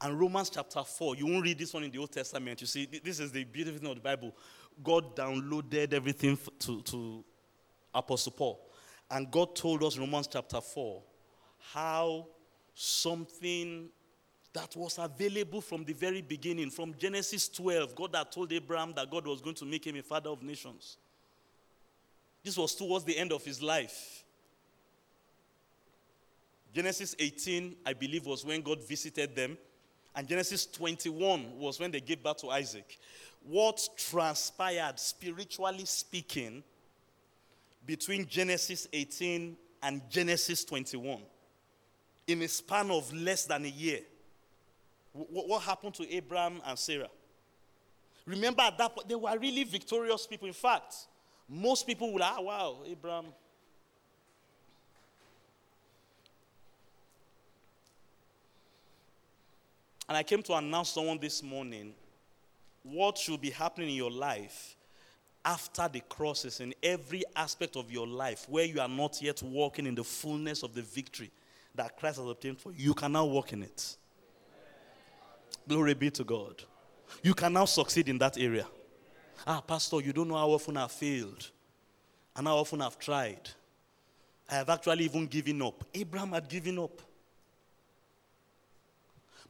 [0.00, 2.60] And Romans chapter 4, you won't read this one in the Old Testament.
[2.60, 4.34] You see, this is the beautiful thing of the Bible.
[4.82, 7.24] God downloaded everything to, to
[7.94, 8.60] Apostle Paul.
[9.10, 11.02] And God told us Romans chapter 4
[11.72, 12.26] how
[12.74, 13.88] something
[14.52, 19.10] that was available from the very beginning, from Genesis 12, God had told Abraham that
[19.10, 20.96] God was going to make him a father of nations.
[22.42, 24.24] This was towards the end of his life.
[26.74, 29.58] Genesis 18, I believe, was when God visited them.
[30.14, 32.98] And Genesis 21 was when they gave birth to Isaac.
[33.44, 36.62] What transpired, spiritually speaking,
[37.88, 41.22] between Genesis 18 and Genesis 21
[42.26, 44.00] in a span of less than a year.
[45.14, 47.08] What happened to Abraham and Sarah?
[48.26, 50.46] Remember at that point, they were really victorious people.
[50.46, 50.94] In fact,
[51.48, 53.24] most people would, ah, wow, Abraham.
[60.06, 61.94] And I came to announce someone this morning
[62.82, 64.76] what should be happening in your life
[65.44, 69.86] after the crosses in every aspect of your life where you are not yet walking
[69.86, 71.30] in the fullness of the victory
[71.74, 72.88] that Christ has obtained for you.
[72.88, 73.96] You can now walk in it.
[75.66, 76.62] Glory be to God.
[77.22, 78.66] You can now succeed in that area.
[79.46, 81.50] Ah, Pastor, you don't know how often I've failed
[82.36, 83.48] and how often I've tried.
[84.50, 85.84] I have actually even given up.
[85.94, 87.02] Abraham had given up.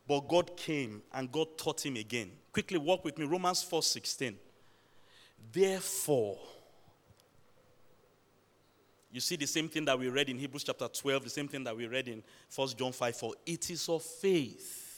[0.06, 2.32] But God came and God taught him again.
[2.52, 3.26] Quickly walk with me.
[3.26, 4.36] Romans 4 16.
[5.52, 6.38] Therefore,
[9.10, 11.64] you see the same thing that we read in Hebrews chapter 12, the same thing
[11.64, 12.22] that we read in
[12.54, 13.34] 1 John 5 4.
[13.46, 14.88] It is of faith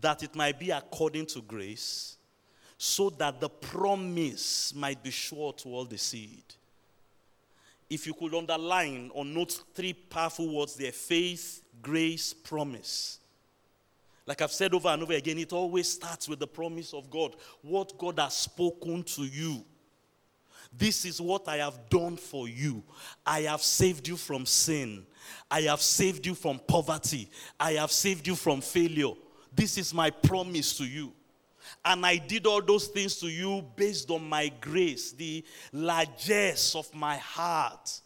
[0.00, 2.16] that it might be according to grace,
[2.76, 6.42] so that the promise might be sure to all the seed.
[7.88, 13.20] If you could underline or note three powerful words there faith, grace, promise.
[14.26, 17.36] Like I've said over and over again, it always starts with the promise of God.
[17.62, 19.64] What God has spoken to you.
[20.76, 22.82] This is what I have done for you.
[23.24, 25.06] I have saved you from sin.
[25.50, 27.30] I have saved you from poverty.
[27.58, 29.12] I have saved you from failure.
[29.54, 31.12] This is my promise to you.
[31.84, 36.92] And I did all those things to you based on my grace, the largesse of
[36.94, 38.00] my heart.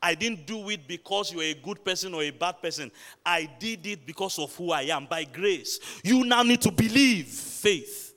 [0.00, 2.90] I didn't do it because you're a good person or a bad person.
[3.24, 5.78] I did it because of who I am, by grace.
[6.02, 8.14] You now need to believe faith.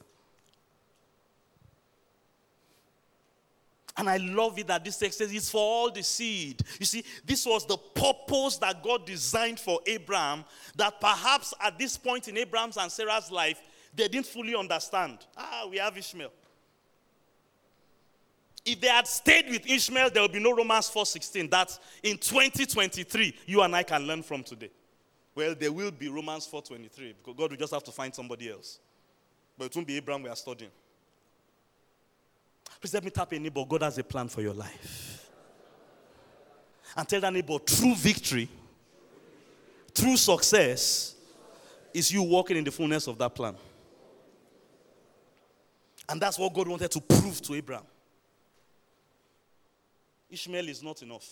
[3.97, 6.61] And I love it that this text says it's for all the seed.
[6.79, 10.43] You see, this was the purpose that God designed for Abraham,
[10.75, 13.61] that perhaps at this point in Abraham's and Sarah's life,
[13.95, 15.19] they didn't fully understand.
[15.37, 16.31] Ah, we have Ishmael.
[18.65, 21.49] If they had stayed with Ishmael, there would be no Romans 4:16.
[21.51, 24.71] That in 2023, you and I can learn from today.
[25.35, 28.79] Well, there will be Romans 4:23 because God will just have to find somebody else.
[29.57, 30.71] But it won't be Abraham we are studying.
[32.81, 33.63] Please let me tap a neighbor.
[33.65, 35.29] God has a plan for your life.
[36.97, 38.49] And tell that neighbor, true victory,
[39.93, 41.15] true success
[41.93, 43.55] is you walking in the fullness of that plan.
[46.07, 47.85] And that's what God wanted to prove to Abraham.
[50.35, 51.27] Ishmael is not enough.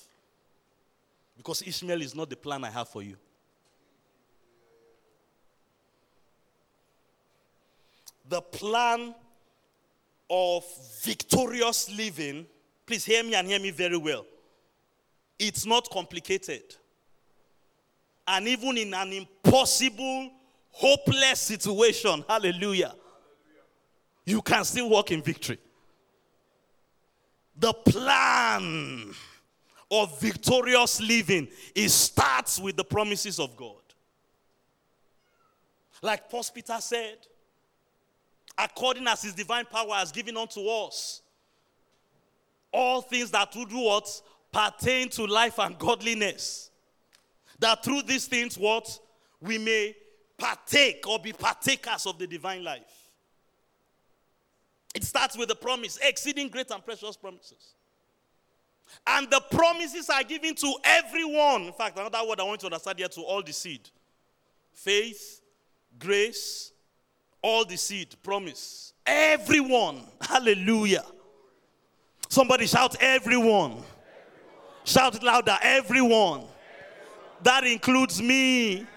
[1.35, 3.17] Because Ishmael is not the plan I have for you.
[8.29, 9.13] The plan
[10.29, 10.63] of
[11.03, 12.45] victorious living,
[12.85, 14.25] please hear me and hear me very well.
[15.37, 16.63] It's not complicated.
[18.25, 20.31] And even in an impossible,
[20.71, 22.95] hopeless situation, hallelujah,
[24.25, 25.59] you can still walk in victory.
[27.55, 29.13] The plan
[29.91, 33.75] of victorious living it starts with the promises of God.
[36.01, 37.17] Like Paul Peter said,
[38.57, 41.21] according as his divine power has given unto us
[42.71, 44.21] all things that will do what?
[44.51, 46.71] Pertain to life and godliness.
[47.59, 48.99] That through these things what?
[49.39, 49.95] We may
[50.37, 53.02] partake or be partakers of the divine life
[54.93, 57.75] it starts with the promise exceeding great and precious promises
[59.07, 62.99] and the promises are given to everyone in fact another word i want to understand
[62.99, 63.89] here to all the seed
[64.73, 65.41] faith
[65.99, 66.73] grace
[67.43, 68.93] all the seed, promise.
[69.05, 70.01] Everyone.
[70.21, 71.03] Hallelujah.
[72.29, 73.71] Somebody shout, everyone.
[73.71, 73.83] everyone.
[74.85, 76.39] Shout it louder, everyone.
[76.39, 76.47] everyone.
[77.43, 78.87] That includes me.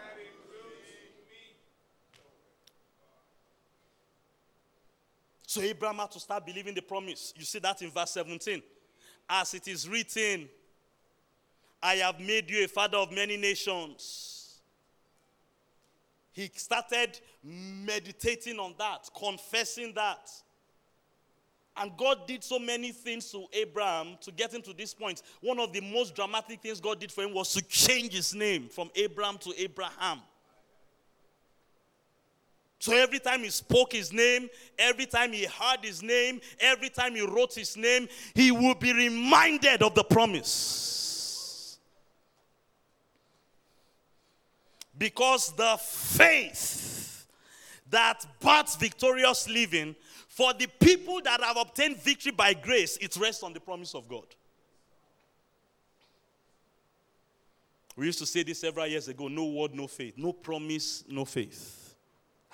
[5.57, 7.33] So Abraham had to start believing the promise.
[7.37, 8.63] You see that in verse 17.
[9.29, 10.49] As it is written,
[11.83, 14.37] I have made you a father of many nations
[16.37, 20.31] he started meditating on that, confessing that.
[21.79, 25.23] And God did so many things to Abraham to get him to this point.
[25.41, 28.69] One of the most dramatic things God did for him was to change his name
[28.69, 30.21] from Abram to Abraham.
[32.87, 37.17] So every time he spoke his name, every time he heard his name, every time
[37.17, 41.81] he wrote his name, he would be reminded of the promise.
[44.97, 47.27] Because the faith
[47.91, 49.97] that births victorious living
[50.29, 54.09] for the people that have obtained victory by grace, it rests on the promise of
[54.09, 54.27] God.
[57.97, 60.17] We used to say this several years ago no word, no faith.
[60.17, 61.76] No promise, no faith.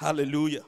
[0.02, 0.64] Hallelujah.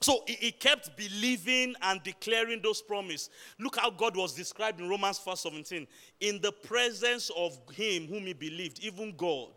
[0.00, 3.28] So he, kept believing and declaring those promises.
[3.58, 5.84] Look how God was described in Romans 4 17.
[6.20, 9.50] In the presence of him whom he believed, even God,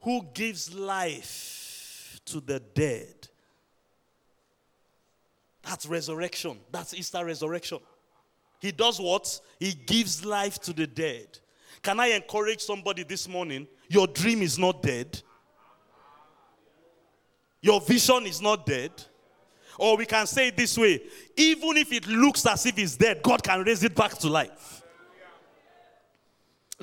[0.00, 3.28] who gives life to the dead.
[5.62, 6.58] That's resurrection.
[6.72, 7.80] That's Easter resurrection.
[8.60, 9.40] He does what?
[9.60, 11.38] He gives life to the dead.
[11.82, 13.66] Can I encourage somebody this morning?
[13.88, 15.20] Your dream is not dead.
[17.66, 18.92] Your vision is not dead.
[19.76, 21.02] Or we can say it this way
[21.36, 24.82] even if it looks as if it's dead, God can raise it back to life.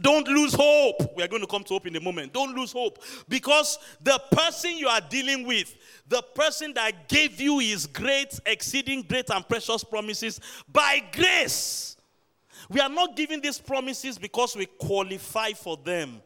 [0.02, 1.16] Don't lose hope.
[1.16, 2.34] We are going to come to hope in a moment.
[2.34, 3.02] Don't lose hope.
[3.30, 5.74] Because the person you are dealing with,
[6.10, 11.96] the person that gave you his great, exceeding great, and precious promises by grace.
[12.70, 16.22] We are not giving these promises because we qualify for them.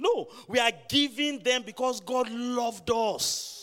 [0.00, 3.59] No, we are giving them because God loved us.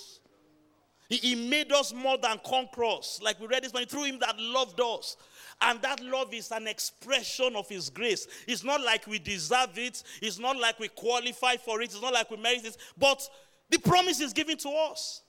[1.09, 3.19] He, made us more than conquerors.
[3.23, 5.15] Like we read this morning, through Him that loved us.
[5.61, 8.27] And that love is an expression of His grace.
[8.47, 12.13] It's not like we deserve it, it's not like we qualify for it, it's not
[12.13, 13.27] like we merit it, but
[13.69, 15.21] the promise is given to us.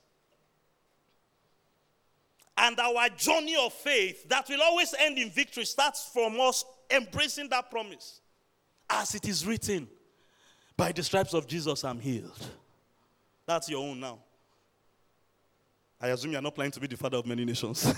[2.56, 7.48] And our journey of faith that will always end in victory starts from us embracing
[7.50, 8.20] that promise.
[8.90, 9.86] As it is written,
[10.76, 12.46] by the stripes of Jesus, I'm healed.
[13.46, 14.18] That's your own now.
[16.00, 17.92] I assume you're not planning to be the father of many nations.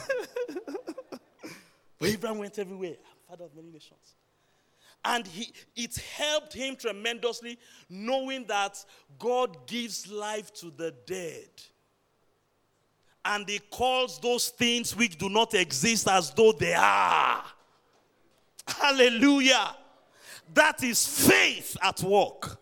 [1.98, 2.96] but Abraham went everywhere,
[3.28, 4.14] father of many nations.
[5.04, 8.82] And he, it helped him tremendously knowing that
[9.18, 11.48] God gives life to the dead.
[13.24, 17.44] And he calls those things which do not exist as though they are.
[18.66, 19.76] Hallelujah.
[20.52, 22.58] That is faith at work.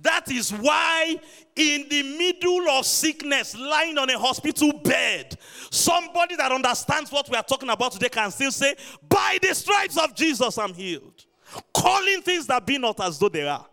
[0.00, 1.16] That is why,
[1.56, 5.36] in the middle of sickness, lying on a hospital bed,
[5.70, 8.76] somebody that understands what we are talking about today can still say,
[9.08, 11.24] By the stripes of Jesus, I'm healed.
[11.74, 13.66] Calling things that be not as though they are.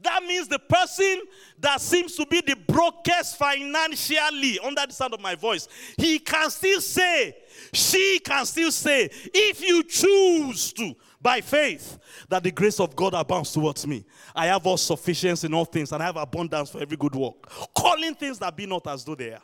[0.00, 1.22] That means the person
[1.60, 6.50] that seems to be the brokest financially, under the sound of my voice, he can
[6.50, 7.36] still say,
[7.72, 11.98] she can still say, if you choose to, by faith
[12.28, 14.04] that the grace of God abounds towards me.
[14.34, 17.48] I have all sufficiency in all things and I have abundance for every good work.
[17.74, 19.42] Calling things that be not as though they are.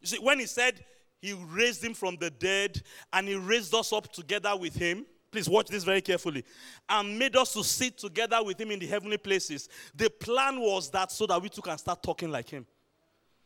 [0.00, 0.84] You see, when he said
[1.20, 2.80] he raised him from the dead
[3.12, 6.44] and he raised us up together with him, please watch this very carefully,
[6.88, 9.68] and made us to sit together with him in the heavenly places.
[9.94, 12.66] The plan was that so that we too can start talking like him,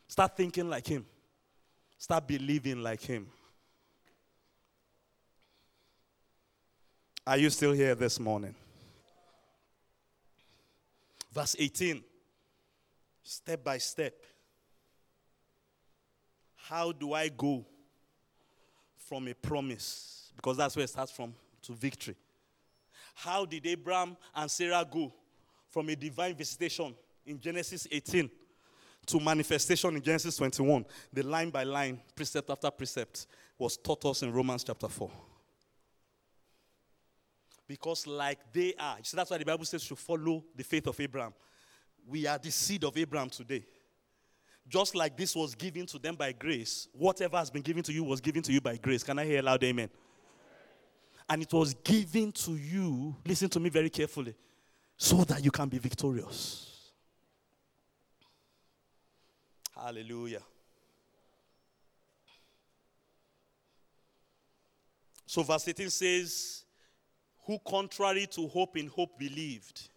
[0.06, 1.06] start thinking like him,
[1.98, 3.26] start believing like him.
[7.24, 8.54] Are you still here this morning?
[11.32, 12.02] Verse 18.
[13.22, 14.14] Step by step.
[16.56, 17.64] How do I go
[18.96, 20.32] from a promise?
[20.34, 22.16] Because that's where it starts from to victory.
[23.14, 25.12] How did Abraham and Sarah go
[25.70, 26.92] from a divine visitation
[27.24, 28.28] in Genesis 18
[29.06, 30.84] to manifestation in Genesis 21?
[31.12, 35.08] The line by line, precept after precept, was taught us in Romans chapter 4
[37.72, 38.98] because like they are.
[39.02, 41.32] So that's why the Bible says to follow the faith of Abraham.
[42.06, 43.64] We are the seed of Abraham today.
[44.68, 48.04] Just like this was given to them by grace, whatever has been given to you
[48.04, 49.02] was given to you by grace.
[49.02, 49.88] Can I hear a loud amen?
[51.30, 54.34] And it was given to you, listen to me very carefully,
[54.98, 56.92] so that you can be victorious.
[59.74, 60.42] Hallelujah.
[65.24, 66.61] So, verse 18 says,
[67.44, 69.88] who, contrary to hope in hope, believed,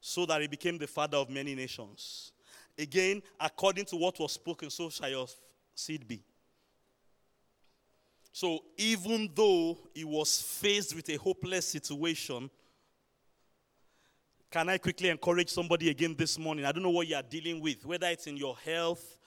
[0.00, 2.32] so that he became the father of many nations.
[2.78, 5.26] Again, according to what was spoken, so shall your
[5.74, 6.22] seed be.
[8.32, 12.48] So, even though he was faced with a hopeless situation,
[14.50, 16.64] can I quickly encourage somebody again this morning?
[16.64, 19.18] I don't know what you are dealing with, whether it's in your health,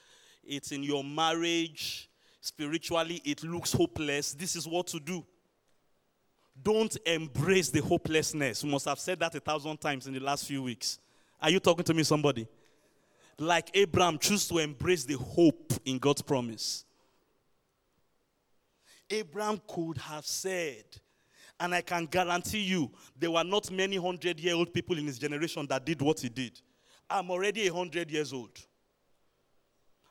[0.43, 4.33] it's in your marriage, spiritually, it looks hopeless.
[4.33, 5.25] This is what to do.
[6.63, 8.63] Don't embrace the hopelessness.
[8.63, 10.99] We must have said that a thousand times in the last few weeks.
[11.41, 12.47] Are you talking to me, somebody?
[13.37, 16.85] Like Abraham, choose to embrace the hope in God's promise.
[19.09, 20.83] Abraham could have said,
[21.59, 25.19] and I can guarantee you, there were not many hundred year old people in his
[25.19, 26.59] generation that did what he did.
[27.09, 28.57] I'm already a hundred years old.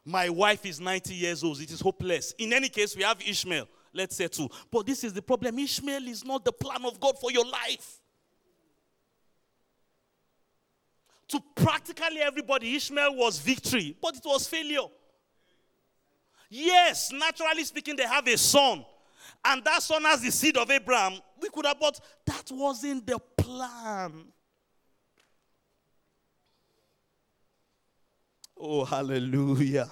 [0.05, 1.61] My wife is 90 years old.
[1.61, 2.35] It is hopeless.
[2.39, 4.49] In any case, we have Ishmael let's say two.
[4.71, 8.01] But this is the problem Ishmael is not the plan of God for your life.
[11.29, 14.89] To practically everybody, Ishmael was victory, but it was failure.
[16.49, 18.85] Yes, naturally speaking, they have a son,
[19.45, 21.21] and that son has the seed of Abraham.
[21.41, 24.25] We could have, but that wasn't the plan.
[28.59, 29.89] Oh, hallelujah.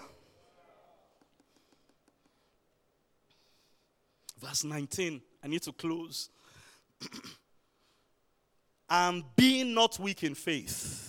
[4.40, 5.20] Verse 19.
[5.42, 6.30] I need to close.
[8.90, 11.04] and being not weak in faith.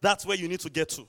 [0.00, 1.06] That's where you need to get to.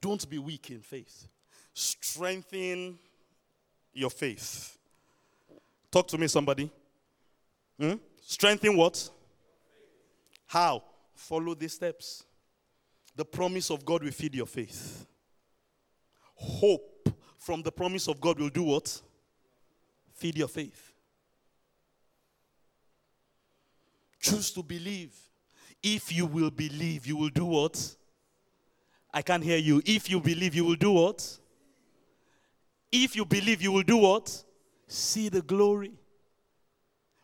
[0.00, 1.28] Don't be weak in faith.
[1.72, 2.98] Strengthen
[3.92, 4.76] your faith.
[5.90, 6.70] Talk to me, somebody.
[7.80, 7.94] Hmm?
[8.20, 9.08] Strengthen what?
[10.46, 10.82] How?
[11.14, 12.24] Follow these steps.
[13.16, 15.06] The promise of God will feed your faith
[16.44, 19.00] hope from the promise of God will do what?
[20.14, 20.92] Feed your faith.
[24.20, 25.12] Choose to believe.
[25.82, 27.96] If you will believe, you will do what?
[29.12, 29.82] I can't hear you.
[29.84, 31.38] If you believe, you will do what?
[32.90, 34.44] If you believe, you will do what?
[34.86, 35.92] See the glory.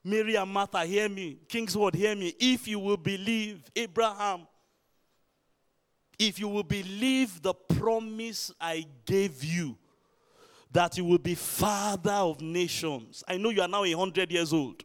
[0.04, 1.38] Mary and Martha, hear me.
[1.48, 2.34] Kingsword, hear me.
[2.38, 4.46] If you will believe, Abraham,
[6.20, 9.78] if you will believe the promise I gave you,
[10.70, 13.24] that you will be father of nations.
[13.26, 14.84] I know you are now a hundred years old.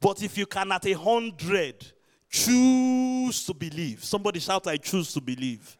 [0.00, 1.84] But if you can at a hundred
[2.30, 5.76] choose to believe, somebody shout, I choose to believe.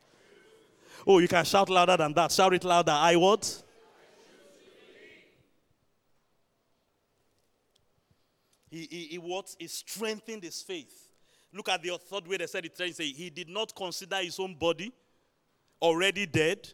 [1.07, 2.33] Oh, you can shout louder than that.
[2.33, 2.93] Shout it louder.
[2.93, 3.63] I what?
[8.69, 9.55] He, he, he what?
[9.57, 11.06] He strengthened his faith.
[11.57, 12.77] Look at the third way they said it.
[12.77, 14.93] Say he did not consider his own body
[15.81, 16.69] already dead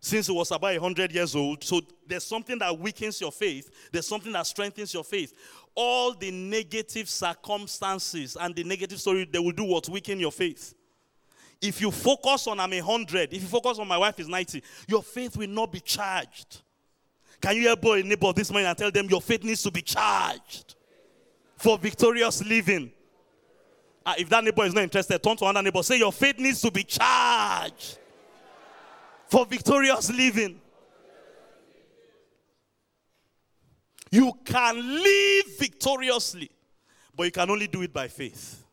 [0.00, 1.64] since he was about 100 years old.
[1.64, 5.34] So there's something that weakens your faith, there's something that strengthens your faith.
[5.74, 9.88] All the negative circumstances and the negative story, they will do what?
[9.88, 10.74] Weaken your faith.
[11.60, 15.02] If you focus on I'm 100, if you focus on my wife is 90, your
[15.02, 16.62] faith will not be charged.
[17.40, 19.82] Can you help a neighbor this morning and tell them your faith needs to be
[19.82, 20.76] charged
[21.56, 22.92] for victorious living?
[24.08, 25.82] Uh, if that neighbor is not interested, turn to another neighbor.
[25.82, 27.98] Say your faith needs to be charged
[29.26, 30.58] for victorious living.
[34.10, 36.50] You can live victoriously,
[37.14, 38.64] but you can only do it by faith.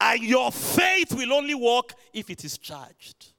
[0.00, 3.32] And your faith will only work if it is charged.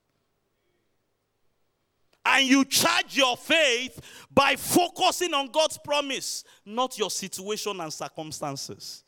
[2.25, 3.97] And you charge your faith
[4.29, 9.04] by focusing on God's promise, not your situation and circumstances.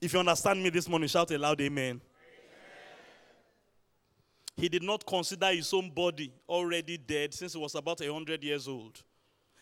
[0.00, 2.00] If you understand me this morning, shout a loud amen.
[4.56, 8.68] He did not consider his own body already dead since he was about 100 years
[8.68, 9.02] old.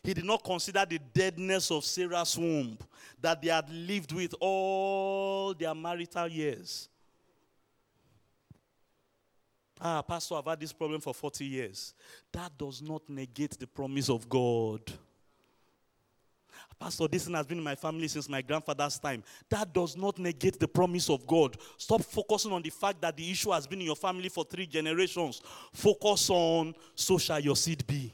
[0.03, 2.78] He did not consider the deadness of Sarah's womb
[3.20, 6.89] that they had lived with all their marital years.
[9.80, 11.95] Ah, Pastor, I've had this problem for 40 years.
[12.32, 14.80] That does not negate the promise of God.
[16.81, 19.24] Pastor, this thing has been in my family since my grandfather's time.
[19.49, 21.57] That does not negate the promise of God.
[21.76, 24.66] Stop focusing on the fact that the issue has been in your family for three
[24.66, 25.43] generations.
[25.72, 28.12] Focus on so shall your seed be.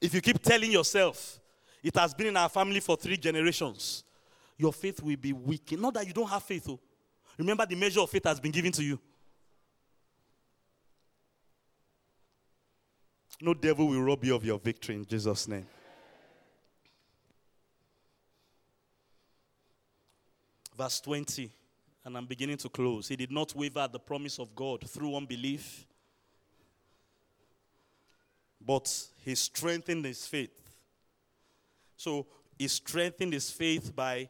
[0.00, 1.38] If you keep telling yourself
[1.82, 4.04] it has been in our family for three generations,
[4.56, 5.78] your faith will be weak.
[5.78, 6.80] Not that you don't have faith, though.
[7.36, 8.98] Remember, the measure of faith has been given to you.
[13.40, 15.66] No devil will rob you of your victory in Jesus' name.
[20.76, 21.50] Verse 20,
[22.04, 23.08] and I'm beginning to close.
[23.08, 25.86] He did not waver at the promise of God through unbelief,
[28.60, 28.90] but
[29.24, 30.76] he strengthened his faith.
[31.96, 32.26] So
[32.58, 34.28] he strengthened his faith by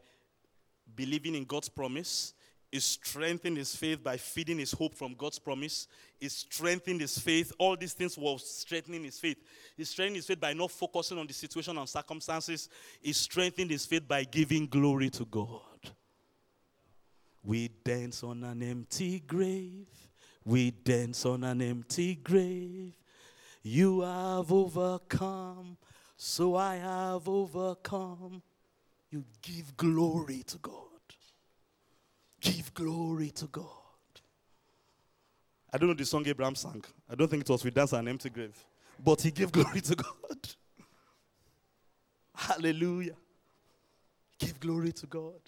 [0.94, 2.32] believing in God's promise
[2.76, 5.88] he strengthened his faith by feeding his hope from God's promise.
[6.18, 7.52] He strengthened his faith.
[7.58, 9.36] All these things were strengthening his faith.
[9.76, 12.68] He strengthened his faith by not focusing on the situation and circumstances.
[13.00, 15.60] He strengthened his faith by giving glory to God.
[17.44, 19.86] We dance on an empty grave.
[20.44, 22.94] We dance on an empty grave.
[23.62, 25.76] You have overcome,
[26.16, 28.42] so I have overcome.
[29.10, 30.72] You give glory to God.
[32.40, 33.86] Give glory to God.
[35.72, 36.84] I don't know the song Abraham sang.
[37.10, 38.56] I don't think it was with dance an empty grave.
[39.02, 40.48] But he gave glory to God.
[42.34, 43.16] Hallelujah.
[44.38, 45.40] Give glory to God.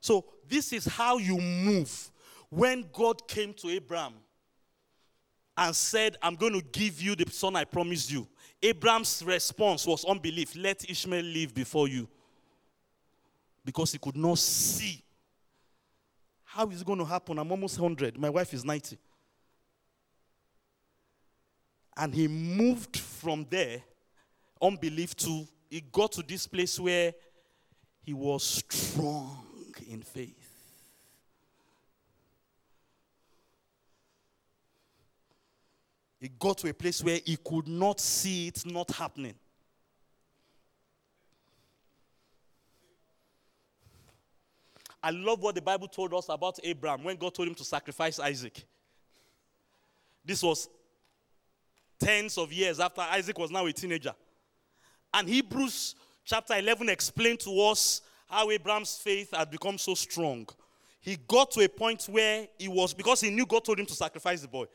[0.00, 2.10] So, this is how you move.
[2.50, 4.14] When God came to Abraham
[5.56, 8.26] and said, I'm going to give you the son I promised you,
[8.62, 10.56] Abraham's response was unbelief.
[10.56, 12.08] Let Ishmael live before you
[13.64, 15.02] because he could not see.
[16.50, 17.38] How is it going to happen?
[17.38, 18.18] I'm almost 100.
[18.18, 18.96] My wife is 90.
[21.94, 23.82] And he moved from there,
[24.62, 27.12] unbelief, to he got to this place where
[28.00, 29.44] he was strong
[29.86, 30.34] in faith.
[36.18, 39.34] He got to a place where he could not see it not happening.
[45.02, 48.18] I love what the Bible told us about Abraham when God told him to sacrifice
[48.18, 48.64] Isaac.
[50.24, 50.68] This was
[51.98, 54.14] tens of years after Isaac was now a teenager.
[55.14, 55.94] And Hebrews
[56.24, 60.46] chapter 11 explained to us how Abraham's faith had become so strong.
[61.00, 63.94] he got to a point where he was, because he knew God told him to
[63.94, 64.66] sacrifice the boy.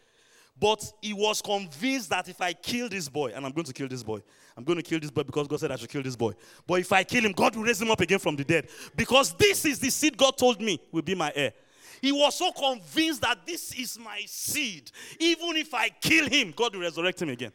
[0.60, 3.88] But he was convinced that if I kill this boy, and I'm going to kill
[3.88, 4.22] this boy,
[4.56, 6.34] I'm going to kill this boy because God said I should kill this boy.
[6.68, 8.68] But if I kill him, God will raise him up again from the dead.
[8.96, 11.54] Because this is the seed God told me will be my heir.
[12.02, 14.92] He was so convinced that this is my seed.
[15.20, 17.52] Even if I kill him, God will resurrect him again.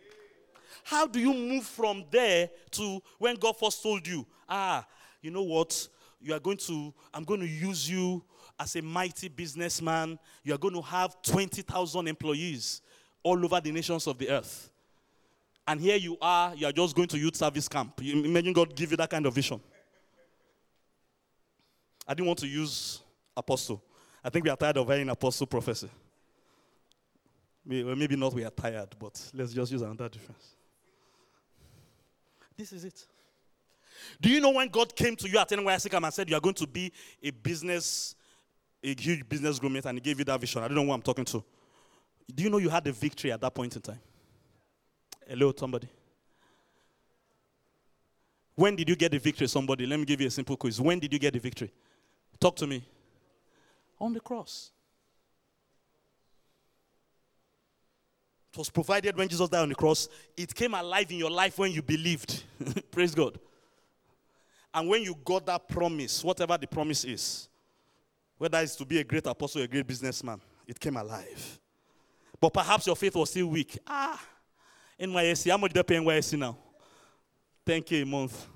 [0.82, 4.86] How do you move from there to when God first told you, ah,
[5.20, 5.88] you know what?
[6.20, 8.24] You are going to, I'm going to use you
[8.59, 10.18] as a mighty businessman.
[10.42, 12.80] You are going to have 20,000 employees
[13.22, 14.70] all over the nations of the earth.
[15.66, 18.00] And here you are, you are just going to youth service camp.
[18.02, 19.60] You imagine God give you that kind of vision.
[22.06, 23.02] I didn't want to use
[23.36, 23.82] apostle.
[24.24, 25.90] I think we are tired of hearing apostle prophecy.
[27.66, 30.54] Maybe not we are tired, but let's just use another difference.
[32.56, 33.06] This is it.
[34.20, 36.54] Do you know when God came to you at NYSC and said you are going
[36.54, 36.90] to be
[37.22, 38.14] a business,
[38.82, 40.62] a huge business growth, and he gave you that vision?
[40.62, 41.44] I don't know who I'm talking to.
[42.35, 44.01] Do you know you had a victory at that point in time?
[45.26, 45.89] Hello, somebody.
[48.55, 49.87] When did you get the victory, somebody?
[49.87, 50.81] Let me give you a simple quiz.
[50.81, 51.72] When did you get the victory?
[52.41, 52.85] Talk to me.
[54.01, 54.70] On the cross.
[58.53, 60.09] It was provided when Jesus died on the cross.
[60.37, 62.43] It came alive in your life when you believed.
[62.91, 63.39] Praise God.
[64.72, 67.49] And when you got that promise, whatever the promise is,
[68.39, 71.61] whether it's to be a great apostle or a great businessman, it came alive.
[72.41, 73.78] But perhaps your faith was still weak.
[73.86, 74.20] Ah,
[74.99, 76.57] NYSC, how much do they pay NYSC now?
[77.66, 78.47] 10K a month.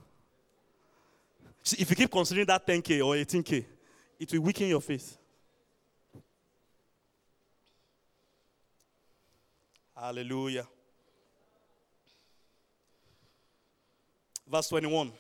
[1.63, 3.65] See, if you keep considering that 10K or 18K,
[4.19, 5.17] it will weaken your faith.
[9.97, 10.67] Hallelujah.
[14.49, 15.13] Verse 21.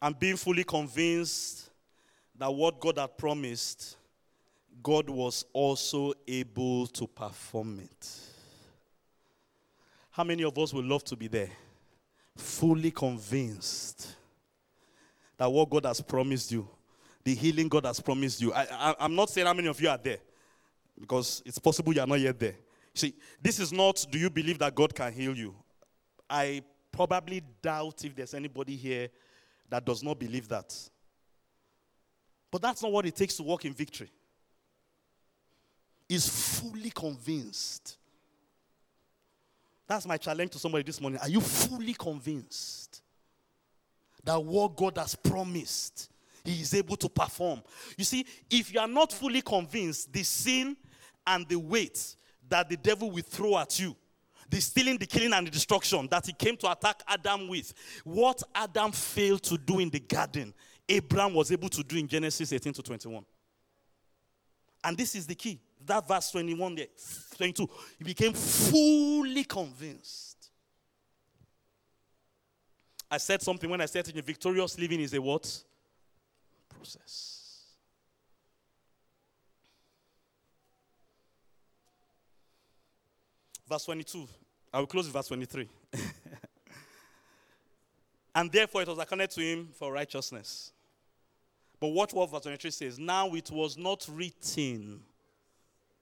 [0.00, 1.70] And being fully convinced
[2.36, 3.96] that what God had promised,
[4.82, 8.08] God was also able to perform it.
[10.10, 11.50] How many of us would love to be there?
[12.36, 14.14] Fully convinced
[15.36, 16.68] that what God has promised you,
[17.24, 18.52] the healing God has promised you.
[18.52, 20.18] I, am not saying how many of you are there,
[21.00, 22.54] because it's possible you are not yet there.
[22.94, 25.54] See, this is not do you believe that God can heal you?
[26.30, 26.62] I
[26.92, 29.08] probably doubt if there's anybody here
[29.68, 30.72] that does not believe that.
[32.50, 34.10] But that's not what it takes to walk in victory.
[36.08, 37.96] Is fully convinced.
[39.86, 41.18] That's my challenge to somebody this morning.
[41.20, 43.02] Are you fully convinced
[44.22, 46.10] that what God has promised,
[46.44, 47.62] He is able to perform?
[47.96, 50.76] You see, if you are not fully convinced, the sin
[51.26, 52.16] and the weight
[52.48, 53.96] that the devil will throw at you
[54.54, 57.72] the stealing, the killing, and the destruction that he came to attack Adam with.
[58.04, 60.54] What Adam failed to do in the garden,
[60.88, 63.24] Abraham was able to do in Genesis 18 to 21.
[64.84, 65.58] And this is the key.
[65.86, 66.86] That verse 21 there,
[67.36, 67.68] 22.
[67.98, 70.50] He became fully convinced.
[73.10, 75.62] I said something when I said in victorious living is a what?
[76.68, 77.44] Process.
[83.68, 84.28] Verse 22.
[84.72, 85.68] I will close with verse 23.
[88.34, 90.72] and therefore it was accounted to him for righteousness.
[91.78, 92.98] But watch what verse 23 says.
[92.98, 95.02] Now it was not written.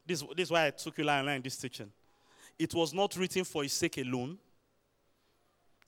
[0.06, 1.90] This, this is why I took you line line in this teaching.
[2.58, 4.38] It was not written for his sake alone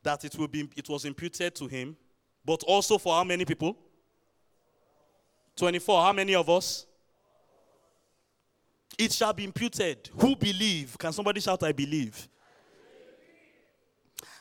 [0.03, 1.97] that it will be it was imputed to him,
[2.45, 3.77] but also for how many people?
[5.57, 6.03] 24.
[6.03, 6.87] How many of us?
[8.99, 10.11] It shall be imputed.
[10.19, 10.97] Who believe?
[10.99, 12.29] Can somebody shout, I believe?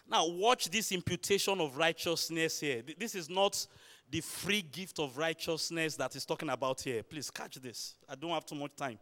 [0.10, 2.84] Now, watch this imputation of righteousness here.
[3.00, 3.66] This is not
[4.12, 7.02] the free gift of righteousness that is talking about here.
[7.02, 7.96] Please catch this.
[8.08, 9.00] I don't have too much time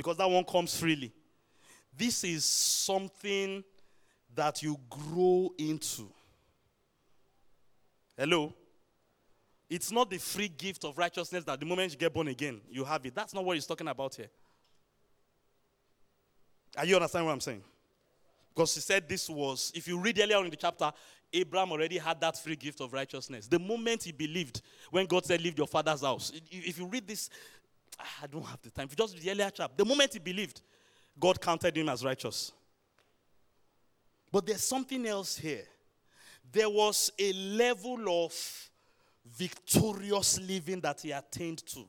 [0.00, 1.12] because that one comes freely.
[1.94, 3.62] This is something
[4.34, 6.10] that you grow into.
[8.16, 8.54] Hello?
[9.68, 12.82] It's not the free gift of righteousness that the moment you get born again, you
[12.82, 13.14] have it.
[13.14, 14.30] That's not what he's talking about here.
[16.78, 17.62] Are you understand what I'm saying?
[18.54, 20.90] Because he said this was, if you read earlier on in the chapter,
[21.30, 23.48] Abraham already had that free gift of righteousness.
[23.48, 26.32] The moment he believed, when God said, Leave your father's house.
[26.50, 27.28] If you read this,
[28.22, 28.86] I don't have the time.
[28.86, 30.60] If you just the earlier chap, the moment he believed,
[31.18, 32.52] God counted him as righteous.
[34.32, 35.66] But there's something else here.
[36.52, 38.70] There was a level of
[39.24, 41.88] victorious living that he attained to.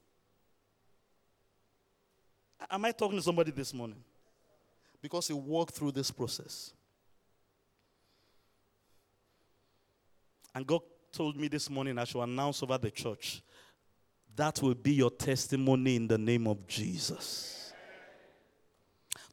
[2.69, 4.03] Am I talking to somebody this morning?
[5.01, 6.73] because he walked through this process.
[10.53, 10.81] And God
[11.11, 13.41] told me this morning I should announce over the church
[14.35, 17.73] That will be your testimony in the name of Jesus.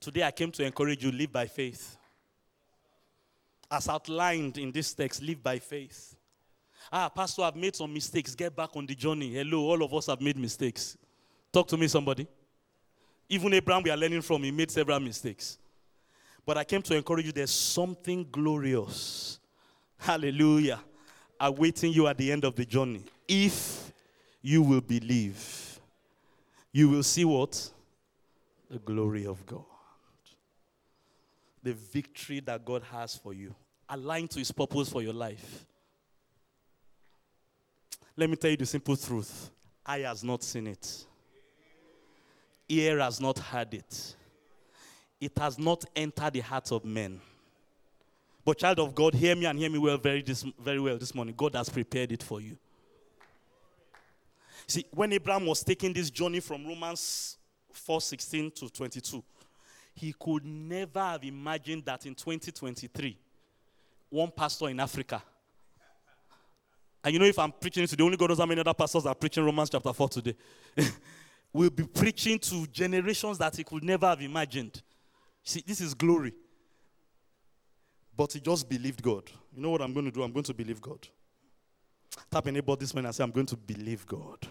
[0.01, 1.96] Today I came to encourage you live by faith.
[3.70, 6.14] As outlined in this text, live by faith.
[6.90, 8.34] Ah, Pastor, I've made some mistakes.
[8.34, 9.34] Get back on the journey.
[9.34, 10.96] Hello, all of us have made mistakes.
[11.53, 12.26] Talk to me, somebody.
[13.28, 15.59] Even Abraham, we are learning from, he made several mistakes.
[16.46, 19.38] But I came to encourage you there's something glorious.
[19.99, 20.80] Hallelujah.
[21.38, 23.05] Awaiting you at the end of the journey.
[23.26, 23.92] If
[24.43, 25.80] you will believe,
[26.72, 27.70] you will see what?
[28.70, 29.64] The glory of God.
[31.62, 33.55] The victory that God has for you,
[33.89, 35.66] aligned to his purpose for your life.
[38.16, 39.51] Let me tell you the simple truth
[39.84, 41.05] eye has not seen it,
[42.68, 44.14] ear has not heard it,
[45.20, 47.20] it has not entered the hearts of men.
[48.45, 50.24] But, child of God, hear me and hear me well, very,
[50.59, 51.34] very well this morning.
[51.36, 52.57] God has prepared it for you.
[54.68, 57.36] See, when Abraham was taking this journey from Romans
[57.72, 59.24] 4:16 to 22,
[59.94, 63.18] he could never have imagined that in 2023,
[64.10, 65.22] one pastor in Africa
[67.08, 69.06] and you know, if I'm preaching it today, only God knows how many other pastors
[69.06, 70.34] are preaching Romans chapter 4 today.
[71.52, 74.82] we'll be preaching to generations that he could never have imagined.
[75.42, 76.34] See, this is glory.
[78.16, 79.30] But he just believed God.
[79.54, 80.22] You know what I'm going to do?
[80.22, 81.06] I'm going to believe God.
[82.30, 84.46] Tap anybody this morning and say, I'm going to believe God.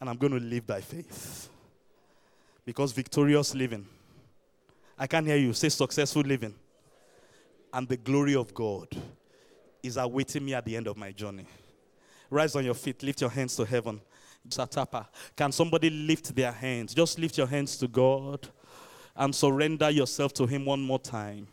[0.00, 1.48] And I'm going to live by faith.
[2.64, 3.86] Because victorious living.
[4.98, 5.52] I can't hear you.
[5.52, 6.54] Say successful living.
[7.72, 8.88] And the glory of God
[9.82, 11.46] is awaiting me at the end of my journey.
[12.30, 14.00] Rise on your feet, lift your hands to heaven.
[14.48, 15.06] Satapa.
[15.36, 16.94] Can somebody lift their hands?
[16.94, 18.48] Just lift your hands to God
[19.14, 21.48] and surrender yourself to Him one more time.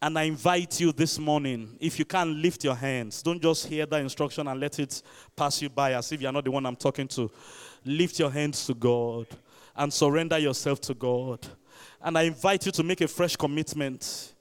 [0.00, 3.86] And I invite you this morning, if you can't lift your hands, don't just hear
[3.86, 5.02] the instruction and let it
[5.34, 7.30] pass you by as if you're not the one I'm talking to.
[7.84, 9.26] Lift your hands to God
[9.74, 11.46] and surrender yourself to God.
[12.02, 14.34] And I invite you to make a fresh commitment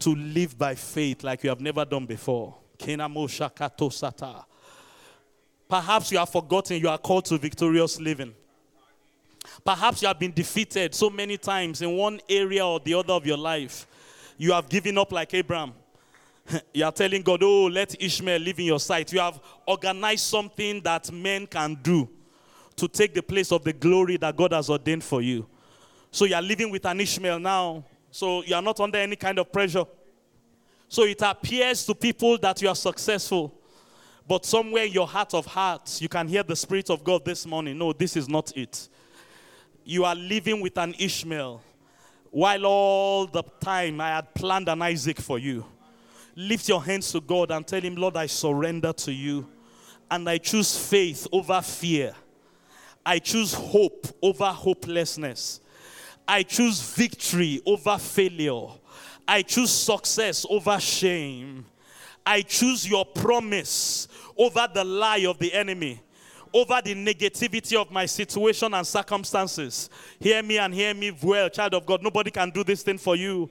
[0.00, 2.54] to live by faith like you have never done before.
[5.68, 8.34] Perhaps you have forgotten you are called to victorious living.
[9.64, 13.26] Perhaps you have been defeated so many times in one area or the other of
[13.26, 13.86] your life.
[14.40, 15.74] You have given up like Abraham.
[16.72, 19.12] you are telling God, oh, let Ishmael live in your sight.
[19.12, 22.08] You have organized something that men can do
[22.76, 25.46] to take the place of the glory that God has ordained for you.
[26.10, 27.84] So you are living with an Ishmael now.
[28.10, 29.84] So you are not under any kind of pressure.
[30.88, 33.54] So it appears to people that you are successful.
[34.26, 37.44] But somewhere in your heart of hearts, you can hear the Spirit of God this
[37.44, 37.76] morning.
[37.76, 38.88] No, this is not it.
[39.84, 41.60] You are living with an Ishmael,
[42.30, 45.64] while all the time I had planned an Isaac for you.
[46.36, 49.48] Lift your hands to God and tell Him, Lord, I surrender to you.
[50.10, 52.14] And I choose faith over fear.
[53.04, 55.60] I choose hope over hopelessness.
[56.26, 58.66] I choose victory over failure.
[59.26, 61.66] I choose success over shame.
[62.24, 66.00] I choose your promise over the lie of the enemy,
[66.52, 69.88] over the negativity of my situation and circumstances.
[70.18, 72.02] Hear me and hear me well, child of God.
[72.02, 73.48] Nobody can do this thing for you.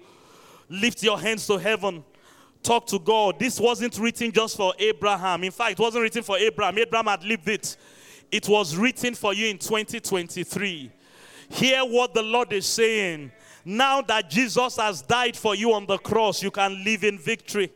[0.69, 2.03] Lift your hands to heaven.
[2.61, 3.39] Talk to God.
[3.39, 5.43] This wasn't written just for Abraham.
[5.43, 6.77] In fact, it wasn't written for Abraham.
[6.77, 7.77] Abraham had lived it.
[8.31, 10.91] It was written for you in 2023.
[11.49, 13.31] Hear what the Lord is saying.
[13.65, 17.71] Now that Jesus has died for you on the cross, you can live in victory.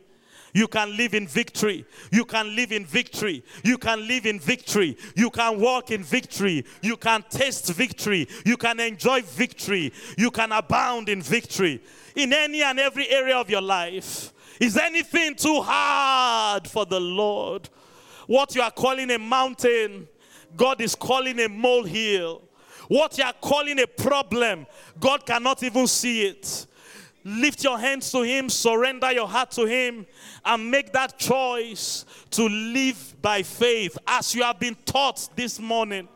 [0.54, 1.84] You can live in victory.
[2.12, 3.44] You can live in victory.
[3.64, 4.96] You can live in victory.
[5.16, 6.64] You can walk in victory.
[6.80, 8.28] You can taste victory.
[8.46, 9.92] You can enjoy victory.
[10.16, 11.82] You can abound in victory
[12.14, 14.32] in any and every area of your life.
[14.60, 17.68] Is anything too hard for the Lord?
[18.28, 20.06] What you are calling a mountain,
[20.56, 22.42] God is calling a molehill.
[22.86, 24.66] What you are calling a problem,
[25.00, 26.66] God cannot even see it.
[27.24, 30.06] Lift your hands to Him, surrender your heart to Him,
[30.44, 36.06] and make that choice to live by faith as you have been taught this morning.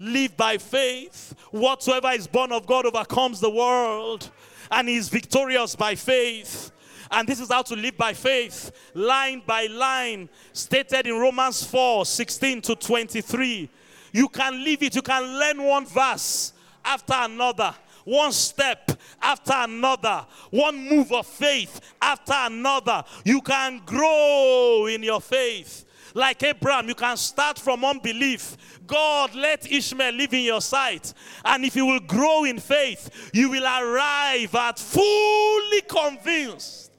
[0.00, 1.34] Live by faith.
[1.52, 4.30] Whatsoever is born of God overcomes the world,
[4.72, 6.72] and is victorious by faith.
[7.12, 12.06] And this is how to live by faith, line by line, stated in Romans 4
[12.06, 13.70] 16 to 23.
[14.12, 14.96] You can live it.
[14.96, 16.52] You can learn one verse
[16.84, 17.74] after another,
[18.04, 18.90] one step
[19.20, 23.04] after another, one move of faith after another.
[23.24, 25.84] You can grow in your faith.
[26.14, 28.56] Like Abraham, you can start from unbelief.
[28.86, 31.14] God, let Ishmael live in your sight.
[31.44, 36.92] And if you will grow in faith, you will arrive at fully convinced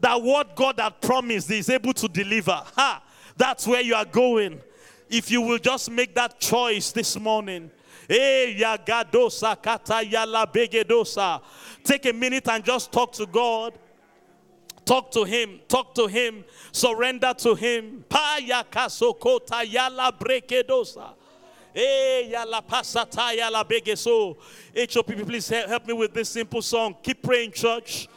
[0.00, 2.62] that what God had promised is able to deliver.
[2.76, 3.02] Ha!
[3.36, 4.60] That's where you are going.
[5.08, 7.70] If you will just make that choice this morning.
[11.84, 13.74] Take a minute and just talk to God.
[14.84, 15.60] Talk to him.
[15.66, 16.44] Talk to him.
[16.70, 18.04] Surrender to him.
[18.08, 21.14] Pa yakasokota yala brekedosa.
[21.74, 24.36] Eh, yala pasata yala begeso.
[24.74, 26.96] HOP, please help me with this simple song.
[27.02, 28.08] Keep praying, church.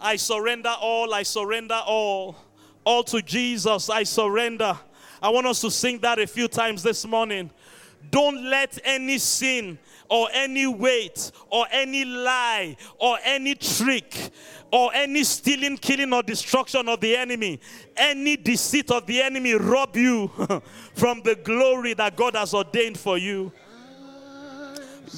[0.00, 1.12] I surrender all.
[1.12, 2.36] I surrender all.
[2.84, 3.90] All to Jesus.
[3.90, 4.78] I surrender.
[5.22, 7.50] I want us to sing that a few times this morning.
[8.10, 9.78] Don't let any sin
[10.08, 14.30] or any weight or any lie or any trick
[14.70, 17.60] or any stealing, killing, or destruction of the enemy,
[17.96, 20.28] any deceit of the enemy rob you
[20.94, 23.52] from the glory that God has ordained for you.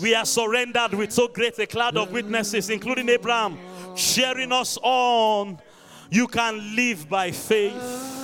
[0.02, 3.58] We are surrendered with so great a cloud of witnesses, including Abraham,
[3.96, 5.58] cheering us on.
[6.10, 8.14] You can live by faith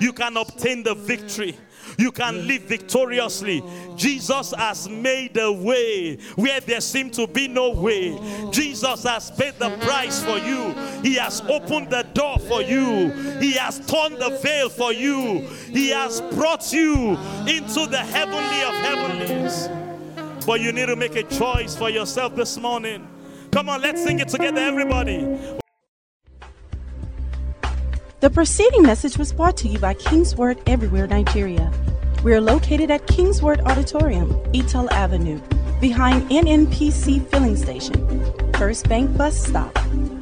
[0.00, 1.56] you can obtain the victory.
[1.98, 3.60] You can live victoriously.
[3.96, 8.16] Jesus has made a way where there seemed to be no way.
[8.52, 10.72] Jesus has paid the price for you.
[11.02, 13.10] He has opened the door for you.
[13.40, 15.40] He has torn the veil for you.
[15.70, 17.18] He has brought you
[17.48, 19.68] into the heavenly of heavenlies.
[20.46, 23.08] But you need to make a choice for yourself this morning.
[23.50, 25.57] Come on, let's sing it together, everybody.
[28.20, 31.70] The preceding message was brought to you by Kingsword Everywhere Nigeria.
[32.24, 35.40] We are located at Kingsword Auditorium, Etel Avenue,
[35.80, 37.94] behind NNPC Filling Station,
[38.54, 39.68] First Bank Bus Stop,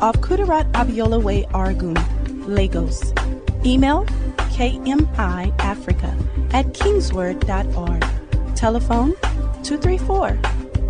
[0.02, 1.96] off Kudirat Abiola Way, Oregun,
[2.46, 3.14] Lagos.
[3.64, 4.04] Email
[4.52, 6.12] kmiafrica
[6.52, 8.04] at kingsword.org.
[8.54, 9.14] Telephone
[9.62, 10.38] 234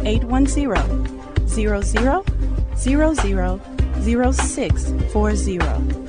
[0.04, 1.82] 810 00
[2.74, 3.60] 00
[4.02, 6.05] 0640.